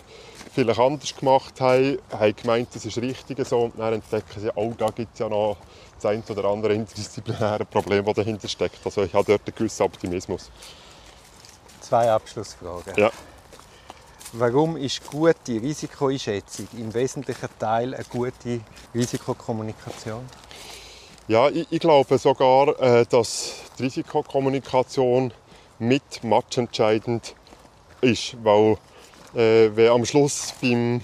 vielleicht 0.53 0.79
anders 0.79 1.15
gemacht 1.15 1.59
haben, 1.61 1.97
haben 2.11 2.35
gemeint, 2.35 2.69
das 2.73 2.85
ist 2.85 2.97
richtig 2.97 3.45
so 3.47 3.63
und 3.63 3.79
dann 3.79 3.93
entdecken 3.93 4.39
sie, 4.39 4.51
oh, 4.55 4.73
da 4.77 4.89
gibt 4.89 5.13
es 5.13 5.19
ja 5.19 5.29
noch 5.29 5.57
das 5.95 6.05
ein 6.05 6.23
oder 6.29 6.45
andere 6.45 6.73
interdisziplinäre 6.73 7.65
Problem, 7.65 8.05
das 8.05 8.15
dahinter 8.15 8.47
steckt. 8.47 8.79
Also 8.83 9.03
ich 9.03 9.13
habe 9.13 9.25
dort 9.25 9.41
einen 9.45 9.55
gewissen 9.55 9.83
Optimismus. 9.83 10.49
Zwei 11.81 12.11
Abschlussfragen. 12.11 12.93
Ja. 12.95 13.11
Warum 14.33 14.77
ist 14.77 15.05
gute 15.09 15.61
Risikoeinschätzung 15.61 16.67
im 16.77 16.93
wesentlichen 16.93 17.49
Teil 17.59 17.93
eine 17.93 18.05
gute 18.05 18.61
Risikokommunikation? 18.95 20.25
Ja, 21.27 21.49
ich, 21.49 21.67
ich 21.69 21.79
glaube 21.79 22.17
sogar, 22.17 22.79
äh, 22.79 23.05
dass 23.05 23.55
die 23.77 23.83
Risikokommunikation 23.83 25.33
mit 25.81 26.23
matchentscheidend 26.23 27.35
ist, 28.01 28.37
weil 28.43 28.77
äh, 29.35 29.75
wenn 29.75 29.89
am 29.89 30.05
Schluss 30.05 30.53
beim 30.61 31.01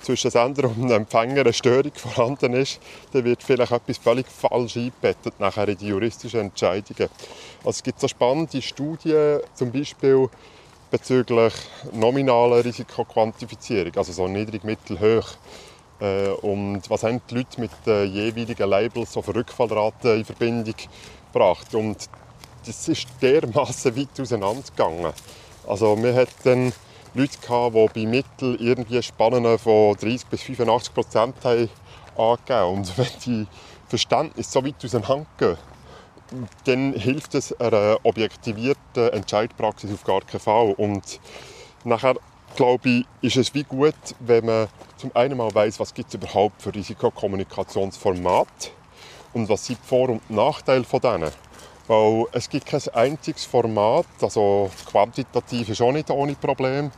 zwischen 0.00 0.30
Sender 0.30 0.70
und 0.70 0.90
Empfänger 0.90 1.42
eine 1.42 1.52
Störung 1.52 1.92
vorhanden 1.94 2.54
ist, 2.54 2.80
dann 3.12 3.24
wird 3.24 3.42
vielleicht 3.42 3.72
etwas 3.72 3.98
völlig 3.98 4.26
falsch 4.26 4.76
eingebettet 4.76 5.38
nachher 5.38 5.68
in 5.68 5.76
die 5.76 5.88
juristischen 5.88 6.40
Entscheidungen. 6.40 7.10
Also 7.58 7.70
es 7.70 7.82
gibt 7.82 8.00
so 8.00 8.08
spannende 8.08 8.62
Studien, 8.62 9.40
zum 9.52 9.70
Beispiel 9.70 10.30
bezüglich 10.90 11.52
nominaler 11.92 12.64
Risikoquantifizierung, 12.64 13.94
also 13.96 14.12
so 14.12 14.26
niedrig, 14.26 14.64
mittel, 14.64 14.98
hoch. 14.98 15.28
Äh, 16.00 16.28
und 16.28 16.88
was 16.88 17.02
haben 17.02 17.20
die 17.28 17.34
Leute 17.34 17.60
mit 17.60 17.72
den 17.84 18.10
jeweiligen 18.10 18.70
Labels 18.70 19.12
so 19.12 19.20
für 19.20 19.34
Rückfallraten 19.34 20.16
in 20.16 20.24
Verbindung 20.24 20.74
gebracht? 21.30 21.74
Und 21.74 22.08
das 22.68 22.86
ist 22.86 23.08
dermaßen 23.22 23.96
weit 23.96 24.20
auseinandergegangen. 24.20 25.12
Also 25.66 26.00
wir 26.02 26.14
hatten 26.14 26.74
Leute, 27.14 27.38
die 27.40 27.88
bei 27.94 28.06
Mittel 28.06 28.56
irgendwie 28.60 29.02
Spannen 29.02 29.58
von 29.58 29.96
30 29.96 30.26
bis 30.26 30.42
85 30.42 30.94
Prozent 30.94 31.34
haben 31.44 31.70
angegeben. 32.16 32.68
Und 32.68 32.98
wenn 32.98 33.06
die 33.24 33.46
Verständnis 33.88 34.52
so 34.52 34.64
weit 34.64 34.84
auseinandergehen, 34.84 35.56
dann 36.66 36.92
hilft 36.92 37.34
es 37.34 37.58
einer 37.58 37.98
objektivierten 38.02 39.14
Entscheidpraxis 39.14 39.90
auf 39.90 40.04
gar 40.04 40.20
keinen 40.20 40.40
Fall. 40.40 40.74
Und 40.76 41.20
nachher, 41.84 42.16
glaube 42.54 42.88
ich, 42.90 43.06
ist 43.22 43.36
es 43.38 43.54
wie 43.54 43.64
gut, 43.64 43.94
wenn 44.20 44.44
man 44.44 44.68
zum 44.98 45.10
einen 45.14 45.38
mal 45.38 45.54
weiß, 45.54 45.80
was 45.80 45.94
gibt 45.94 46.08
es 46.08 46.14
überhaupt 46.16 46.60
für 46.60 46.74
Risikokommunikationsformate 46.74 48.72
und 49.32 49.48
was 49.48 49.64
sind 49.64 49.78
die 49.82 49.88
Vor- 49.88 50.10
und 50.10 50.30
Nachteile 50.30 50.84
von 50.84 51.00
denen. 51.00 51.47
Weil 51.88 52.26
es 52.32 52.48
gibt 52.48 52.66
kein 52.66 52.82
einziges 52.92 53.44
Format, 53.44 54.06
also 54.20 54.70
quantitativ 54.90 55.70
ist 55.70 55.80
auch 55.80 55.92
nicht 55.92 56.10
ohne 56.10 56.34
Problem. 56.34 56.90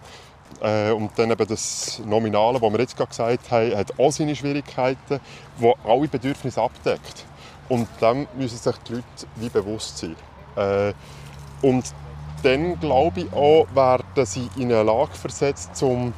Äh, 0.61 0.91
und 0.91 1.17
dann 1.17 1.31
eben 1.31 1.47
das 1.47 2.03
Nominale, 2.05 2.59
das 2.61 2.73
wir 2.73 2.81
jetzt 2.81 2.97
gerade 2.97 3.09
gesagt 3.11 3.51
haben, 3.51 3.77
hat 3.77 3.99
auch 3.99 4.11
seine 4.11 4.35
Schwierigkeiten, 4.35 5.21
die 5.61 5.73
alle 5.85 6.09
Bedürfnisse 6.09 6.61
abdeckt. 6.61 7.25
Und 7.69 7.87
dem 8.03 8.27
müssen 8.37 8.59
sich 8.59 8.77
die 8.89 8.95
Leute 8.95 9.05
wie 9.37 9.49
bewusst 9.49 9.99
sein. 9.99 10.17
Äh, 10.57 10.93
und 11.63 11.85
dann 12.43 12.81
glaube 12.81 13.21
ich 13.21 13.33
auch, 13.33 13.67
werden 13.75 14.27
sie 14.27 14.51
in 14.57 14.73
eine 14.73 14.83
Lage 14.83 15.13
versetzt, 15.13 15.81
um 15.83 16.13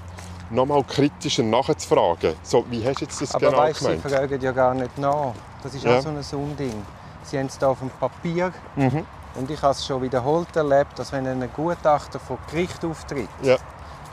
nochmal 0.50 0.82
kritischer 0.85 1.42
nachzufragen. 1.42 2.35
So, 2.42 2.64
wie 2.70 2.85
hast 2.87 3.00
du 3.00 3.04
jetzt 3.04 3.20
das 3.20 3.35
Aber 3.35 3.50
genau 3.50 3.58
weißt, 3.62 3.80
gemeint? 3.80 4.02
Sie 4.02 4.08
fragen 4.08 4.40
ja 4.40 4.52
gar 4.52 4.74
nicht 4.74 4.96
nach. 4.98 5.35
Das 5.62 5.74
ist 5.74 5.85
Ja. 5.85 5.98
auch 5.98 6.02
so 6.02 6.08
ein 6.08 6.42
Unding. 6.42 6.82
Sie 7.24 7.38
haben 7.38 7.46
es 7.46 7.58
hier 7.58 7.68
auf 7.68 7.78
dem 7.78 7.90
Papier 7.90 8.52
Mhm. 8.76 9.06
und 9.37 9.50
ich 9.50 9.61
habe 9.62 9.72
es 9.72 9.85
schon 9.87 10.02
wiederholt 10.02 10.54
erlebt, 10.56 10.98
dass 10.98 11.12
wenn 11.12 11.26
ein 11.26 11.50
Gutachter 11.54 12.18
vor 12.18 12.38
Gericht 12.50 12.85
auftritt, 12.85 13.28
Ja. 13.42 13.56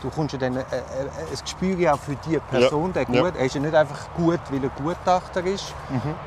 du 0.02 0.10
kommst 0.10 0.34
ja 0.34 0.40
dann 0.40 0.58
äh, 0.58 0.60
äh, 0.62 0.64
ein 0.64 1.40
Gespür 1.44 1.78
ja 1.78 1.94
auch 1.96 2.00
für 2.00 2.16
die 2.16 2.40
Person, 2.40 2.94
der 2.94 3.10
Ja. 3.10 3.22
gut, 3.24 3.36
er 3.36 3.46
ist 3.46 3.56
ja 3.56 3.62
nicht 3.62 3.76
einfach 3.76 4.00
gut, 4.16 4.40
weil 4.50 4.64
er 4.64 4.70
Gutachter 4.70 5.44
ist. 5.44 5.74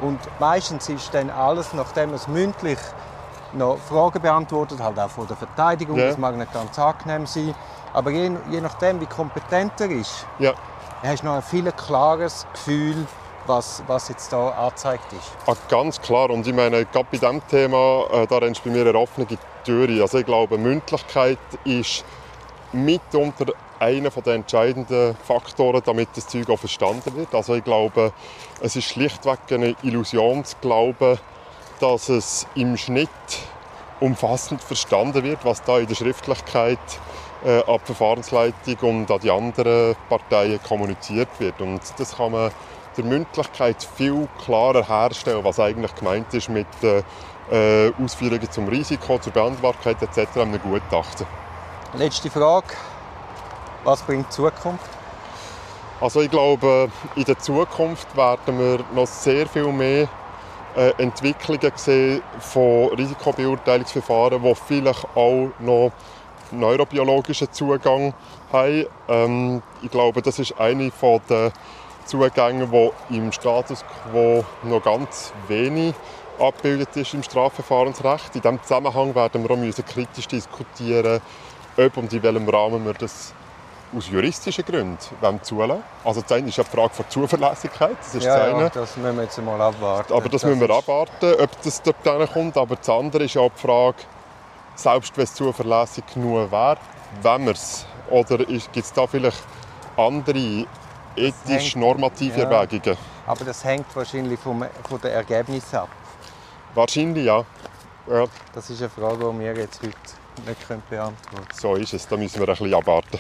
Und 0.01 0.19
meistens 0.41 0.89
ist 0.89 1.13
dann 1.15 1.31
alles, 1.31 1.73
nachdem 1.73 2.13
es 2.15 2.27
mündlich 2.29 2.79
noch 3.55 3.79
Fragen 3.79 4.21
beantwortet, 4.21 4.81
halt 4.81 4.99
auch 4.99 5.11
von 5.11 5.27
der 5.27 5.37
Verteidigung, 5.37 5.99
Ja. 5.99 6.07
das 6.09 6.19
mag 6.19 6.37
nicht 6.37 6.53
ganz 6.53 6.79
angenehm 6.79 7.27
sein, 7.27 7.55
aber 7.93 8.11
je, 8.11 8.31
je 8.51 8.61
nachdem, 8.61 9.01
wie 9.01 9.07
kompetent 9.07 9.79
er 9.81 9.91
ist, 9.91 10.27
Ja. 10.39 10.53
hast 11.03 11.23
du 11.23 11.27
noch 11.27 11.35
ein 11.37 11.43
viel 11.43 11.71
klares 11.73 12.47
Gefühl, 12.53 13.07
was, 13.47 13.83
was 13.87 14.09
jetzt 14.09 14.33
da 14.33 14.51
angezeigt 14.51 15.13
ist. 15.13 15.33
Ah, 15.47 15.55
ganz 15.69 16.01
klar. 16.01 16.31
Und 16.31 16.47
ich 16.47 16.55
meine, 16.55 16.85
gerade 16.87 17.07
bei 17.11 17.19
diesem 17.19 17.47
Thema, 17.49 18.05
äh, 18.13 18.27
da 18.27 18.39
rennst 18.39 18.65
du 18.65 18.71
bei 18.71 18.77
mir 18.77 18.89
eine 18.89 18.99
offene 18.99 19.27
Türe. 19.65 20.03
Also 20.03 20.19
ich 20.19 20.27
glaube, 20.27 20.59
Mündlichkeit 20.59 21.39
ist 21.65 22.05
mitunter 22.73 23.53
einer 23.79 24.11
der 24.11 24.35
entscheidenden 24.35 25.17
Faktoren, 25.27 25.83
damit 25.85 26.11
das 26.15 26.29
Zeug 26.29 26.49
auch 26.51 26.59
verstanden 26.59 27.17
wird. 27.17 27.35
Also 27.35 27.55
ich 27.55 27.65
glaube, 27.65 28.13
es 28.61 28.77
ist 28.77 28.85
schlichtweg 28.85 29.41
eine 29.51 29.75
Illusion 29.83 30.45
zu 30.45 30.57
glauben, 30.61 31.19
dass 31.81 32.09
es 32.09 32.47
im 32.55 32.77
Schnitt 32.77 33.09
umfassend 33.99 34.63
verstanden 34.63 35.25
wird, 35.25 35.45
was 35.45 35.63
da 35.63 35.79
in 35.79 35.87
der 35.87 35.97
Schriftlichkeit 35.97 36.79
äh, 37.45 37.59
an 37.65 37.79
die 37.81 37.87
Verfahrensleitung 37.87 38.77
und 38.83 39.11
an 39.11 39.21
die 39.21 39.31
anderen 39.31 39.97
Parteien 40.09 40.63
kommuniziert 40.63 41.29
wird. 41.39 41.61
Und 41.61 41.81
das 41.99 42.17
kann 42.17 42.33
man 42.33 42.53
der 42.97 43.05
Mündlichkeit 43.05 43.83
viel 43.83 44.29
klarer 44.45 44.87
herstellen, 44.87 45.45
was 45.45 45.59
eigentlich 45.59 45.95
gemeint 45.95 46.33
ist 46.35 46.49
mit 46.49 46.67
äh, 46.83 47.93
Ausführungen 48.03 48.51
zum 48.51 48.69
Risiko, 48.69 49.19
zur 49.19 49.33
Beantwortbarkeit 49.33 50.03
etc. 50.03 50.39
einem 50.39 50.61
Gutachten. 50.61 51.27
Letzte 51.95 52.31
Frage. 52.31 52.69
Was 53.85 54.03
bringt 54.03 54.27
die 54.27 54.31
Zukunft? 54.31 54.89
Also 56.01 56.21
ich 56.21 56.31
glaube, 56.31 56.91
in 57.15 57.25
der 57.25 57.39
Zukunft 57.39 58.17
werden 58.17 58.59
wir 58.59 58.81
noch 58.95 59.07
sehr 59.07 59.47
viel 59.47 59.73
mehr 59.73 60.09
äh, 60.77 60.91
Entwicklungen 60.99 61.73
sehen 61.77 62.23
von 62.41 62.89
Risikobeurteilungsverfahren, 62.95 64.43
die 64.43 64.55
vielleicht 64.55 65.05
auch 65.15 65.51
noch 65.61 65.93
neurobiologischen 66.51 67.53
Zugang 67.53 68.15
haben. 68.53 68.87
Ähm, 69.09 69.63
ich 69.83 69.91
glaube, 69.91 70.23
das 70.23 70.39
ist 70.39 70.59
eine 70.59 70.91
der 71.29 71.53
Zugänge, 72.05 72.67
die 72.67 73.17
im 73.17 73.33
Status 73.33 73.85
quo 74.11 74.45
noch 74.63 74.83
ganz 74.83 75.33
wenig 75.49 75.95
abgebildet 76.39 76.97
ist 76.97 77.15
im 77.15 77.23
Strafverfahrensrecht. 77.23 78.35
In 78.35 78.43
diesem 78.43 78.63
Zusammenhang 78.63 79.15
werden 79.15 79.43
wir 79.43 79.51
auch 79.51 79.57
müssen 79.57 79.85
kritisch 79.85 80.27
diskutieren, 80.29 81.21
ob 81.77 81.97
und 81.97 82.13
in 82.13 82.23
welchem 82.23 82.49
Rahmen 82.49 82.85
wir 82.85 82.95
das 82.95 83.35
aus 83.97 84.09
juristischen 84.09 84.65
Gründen 84.65 84.99
wollen 85.21 85.43
zulassen. 85.43 85.83
Also 86.05 86.23
das 86.23 86.33
eine 86.33 86.49
ist 86.49 86.57
ja 86.57 86.65
die 86.65 86.71
Frage 86.71 86.93
der 86.99 87.09
Zuverlässigkeit, 87.11 87.97
das 87.99 88.15
ist 88.15 88.15
das 88.15 88.25
Ja, 88.25 88.45
eine. 88.45 88.63
ja, 88.63 88.69
das 88.71 88.97
müssen 88.97 89.17
wir 89.17 89.23
jetzt 89.25 89.43
mal 89.43 89.61
abwarten. 89.61 90.13
Aber 90.15 90.29
das, 90.29 90.45
müssen 90.45 90.61
wir 90.61 90.71
abwarten, 90.71 91.35
ob 91.41 91.63
das 91.63 91.83
dort 91.83 92.33
kommt. 92.33 92.57
Aber 92.57 92.77
das 92.77 92.89
andere 92.89 93.25
ist 93.25 93.37
auch 93.37 93.51
die 93.55 93.61
Frage, 93.61 93.99
selbst 94.75 95.17
wenn 95.17 95.25
es 95.25 95.35
zuverlässig 95.35 96.05
genug 96.15 96.51
wäre, 96.51 96.79
wenn 97.23 97.45
wir 97.45 97.53
es. 97.53 97.85
Oder 98.11 98.39
gibt 98.39 98.77
es 98.77 98.93
da 98.93 99.07
vielleicht 99.07 99.43
andere 99.97 100.67
ethisch-normative 101.17 102.41
ja. 102.41 102.51
Erwägungen? 102.51 102.97
Aber 103.27 103.45
das 103.45 103.65
hängt 103.65 103.87
wahrscheinlich 103.95 104.39
vom, 104.39 104.65
von 104.89 105.01
den 105.01 105.11
Ergebnissen 105.11 105.77
ab. 105.77 105.89
Wahrscheinlich 106.75 107.25
ja. 107.25 107.45
ja. 108.09 108.25
Das 108.55 108.71
ist 108.71 108.81
eine 108.81 108.91
Frage, 108.91 109.31
die 109.33 109.41
wir 109.41 109.55
jetzt 109.55 109.83
heute 109.83 109.97
nicht 110.47 110.67
können 110.67 110.83
beantworten 110.89 111.35
können. 111.35 111.47
So 111.53 111.75
ist 111.75 111.93
es, 111.93 112.09
da 112.09 112.17
müssen 112.17 112.41
wir 112.41 112.49
ein 112.49 112.55
bisschen 112.55 112.75
abwarten. 112.75 113.19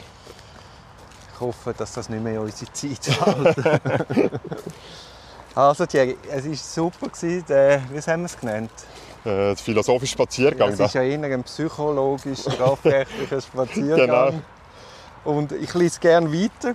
Ich 1.34 1.40
hoffe, 1.40 1.74
dass 1.76 1.92
das 1.92 2.08
nicht 2.08 2.22
mehr 2.22 2.40
unsere 2.40 2.72
Zeit 2.72 3.10
hält. 3.20 4.30
also 5.54 5.86
Thierry, 5.86 6.16
es 6.30 6.48
war 6.48 6.54
super. 6.54 7.08
gewesen, 7.08 7.44
wie 7.48 8.00
haben 8.00 8.20
wir 8.22 8.26
es 8.26 8.38
genannt? 8.38 8.70
Äh, 9.24 9.28
der 9.28 9.56
philosophische 9.56 10.12
Spaziergang. 10.14 10.70
Es 10.70 10.80
ist 10.80 10.94
ja 10.94 11.02
eher 11.02 11.22
ein 11.22 11.44
psychologisch 11.44 12.40
strafrechtlicher 12.40 13.40
Spaziergang. 13.40 14.30
Genau. 14.30 14.42
Und 15.24 15.52
ich 15.52 15.72
lese 15.74 16.00
gerne 16.00 16.32
weiter. 16.32 16.74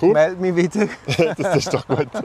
Cool, 0.00 0.12
Melde 0.12 0.40
mich 0.40 0.56
wieder. 0.56 0.88
das 1.36 1.56
ist 1.56 1.74
doch 1.74 1.86
gut. 1.86 2.08